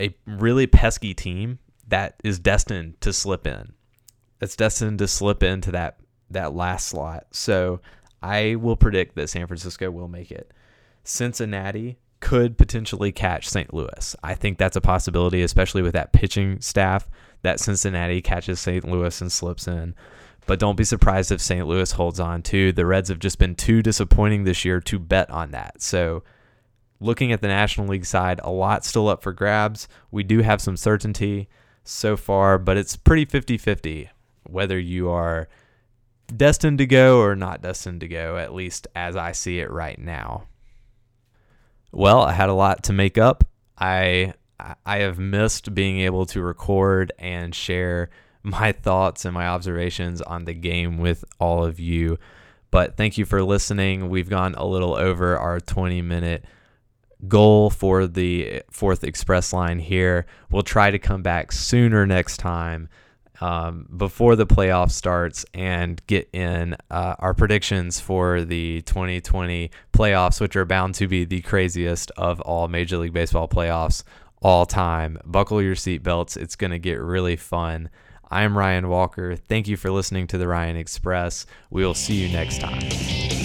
a 0.00 0.16
really 0.26 0.66
pesky 0.66 1.12
team 1.12 1.58
that 1.88 2.18
is 2.24 2.38
destined 2.38 2.98
to 3.02 3.12
slip 3.12 3.46
in. 3.46 3.74
It's 4.40 4.56
destined 4.56 4.98
to 5.00 5.08
slip 5.08 5.42
into 5.42 5.70
that 5.72 5.98
that 6.30 6.54
last 6.54 6.88
slot. 6.88 7.26
So 7.32 7.82
I 8.22 8.56
will 8.56 8.76
predict 8.76 9.14
that 9.16 9.28
San 9.28 9.46
Francisco 9.46 9.90
will 9.90 10.08
make 10.08 10.30
it. 10.30 10.50
Cincinnati 11.04 11.98
could 12.20 12.56
potentially 12.56 13.12
catch 13.12 13.48
St. 13.48 13.74
Louis. 13.74 14.16
I 14.22 14.34
think 14.34 14.56
that's 14.56 14.76
a 14.76 14.80
possibility, 14.80 15.42
especially 15.42 15.82
with 15.82 15.92
that 15.92 16.14
pitching 16.14 16.60
staff 16.60 17.10
that 17.42 17.60
Cincinnati 17.60 18.22
catches 18.22 18.60
St. 18.60 18.88
Louis 18.88 19.20
and 19.20 19.30
slips 19.30 19.68
in. 19.68 19.94
But 20.46 20.58
don't 20.58 20.76
be 20.76 20.84
surprised 20.84 21.30
if 21.30 21.40
St. 21.40 21.66
Louis 21.66 21.92
holds 21.92 22.18
on 22.18 22.42
too. 22.42 22.72
The 22.72 22.86
Reds 22.86 23.08
have 23.08 23.20
just 23.20 23.38
been 23.38 23.54
too 23.54 23.82
disappointing 23.82 24.44
this 24.44 24.64
year 24.64 24.80
to 24.80 24.98
bet 24.98 25.30
on 25.30 25.52
that. 25.52 25.80
So, 25.80 26.24
looking 27.00 27.32
at 27.32 27.40
the 27.40 27.48
National 27.48 27.86
League 27.86 28.06
side, 28.06 28.40
a 28.42 28.50
lot 28.50 28.84
still 28.84 29.08
up 29.08 29.22
for 29.22 29.32
grabs. 29.32 29.88
We 30.10 30.24
do 30.24 30.40
have 30.40 30.60
some 30.60 30.76
certainty 30.76 31.48
so 31.84 32.16
far, 32.16 32.58
but 32.58 32.76
it's 32.76 32.96
pretty 32.96 33.24
50 33.24 33.56
50 33.58 34.10
whether 34.44 34.78
you 34.78 35.08
are 35.08 35.48
destined 36.34 36.78
to 36.78 36.86
go 36.86 37.20
or 37.20 37.34
not 37.34 37.62
destined 37.62 38.00
to 38.00 38.08
go, 38.08 38.36
at 38.36 38.54
least 38.54 38.86
as 38.94 39.16
I 39.16 39.32
see 39.32 39.60
it 39.60 39.70
right 39.70 39.98
now. 39.98 40.44
Well, 41.92 42.22
I 42.22 42.32
had 42.32 42.48
a 42.48 42.54
lot 42.54 42.84
to 42.84 42.92
make 42.92 43.18
up. 43.18 43.44
I 43.78 44.34
I 44.86 44.98
have 44.98 45.18
missed 45.18 45.74
being 45.74 46.00
able 46.00 46.24
to 46.26 46.40
record 46.40 47.12
and 47.18 47.54
share 47.54 48.10
my 48.42 48.72
thoughts 48.72 49.24
and 49.24 49.34
my 49.34 49.46
observations 49.46 50.20
on 50.22 50.44
the 50.44 50.54
game 50.54 50.98
with 50.98 51.24
all 51.38 51.64
of 51.64 51.78
you. 51.78 52.18
But 52.70 52.96
thank 52.96 53.18
you 53.18 53.24
for 53.24 53.42
listening. 53.42 54.08
We've 54.08 54.30
gone 54.30 54.54
a 54.54 54.66
little 54.66 54.94
over 54.94 55.36
our 55.36 55.60
20 55.60 56.02
minute 56.02 56.44
goal 57.28 57.70
for 57.70 58.06
the 58.06 58.62
fourth 58.70 59.04
express 59.04 59.52
line 59.52 59.78
here. 59.78 60.26
We'll 60.50 60.62
try 60.62 60.90
to 60.90 60.98
come 60.98 61.22
back 61.22 61.52
sooner 61.52 62.06
next 62.06 62.38
time 62.38 62.88
um, 63.40 63.88
before 63.96 64.36
the 64.36 64.46
playoff 64.46 64.90
starts 64.90 65.44
and 65.52 66.04
get 66.06 66.28
in 66.32 66.76
uh, 66.90 67.16
our 67.18 67.34
predictions 67.34 68.00
for 68.00 68.42
the 68.42 68.82
2020 68.82 69.70
playoffs, 69.92 70.40
which 70.40 70.56
are 70.56 70.64
bound 70.64 70.94
to 70.96 71.08
be 71.08 71.24
the 71.24 71.40
craziest 71.42 72.10
of 72.12 72.40
all 72.40 72.68
Major 72.68 72.98
League 72.98 73.12
Baseball 73.12 73.48
playoffs 73.48 74.04
all 74.42 74.64
time. 74.64 75.18
Buckle 75.24 75.60
your 75.60 75.74
seatbelts. 75.74 76.36
It's 76.36 76.56
going 76.56 76.70
to 76.70 76.78
get 76.78 77.00
really 77.00 77.36
fun. 77.36 77.90
I'm 78.32 78.56
Ryan 78.56 78.88
Walker. 78.88 79.36
Thank 79.36 79.68
you 79.68 79.76
for 79.76 79.90
listening 79.90 80.26
to 80.28 80.38
the 80.38 80.48
Ryan 80.48 80.76
Express. 80.76 81.44
We 81.68 81.84
will 81.84 81.92
see 81.92 82.14
you 82.14 82.32
next 82.32 82.60
time. 82.60 83.41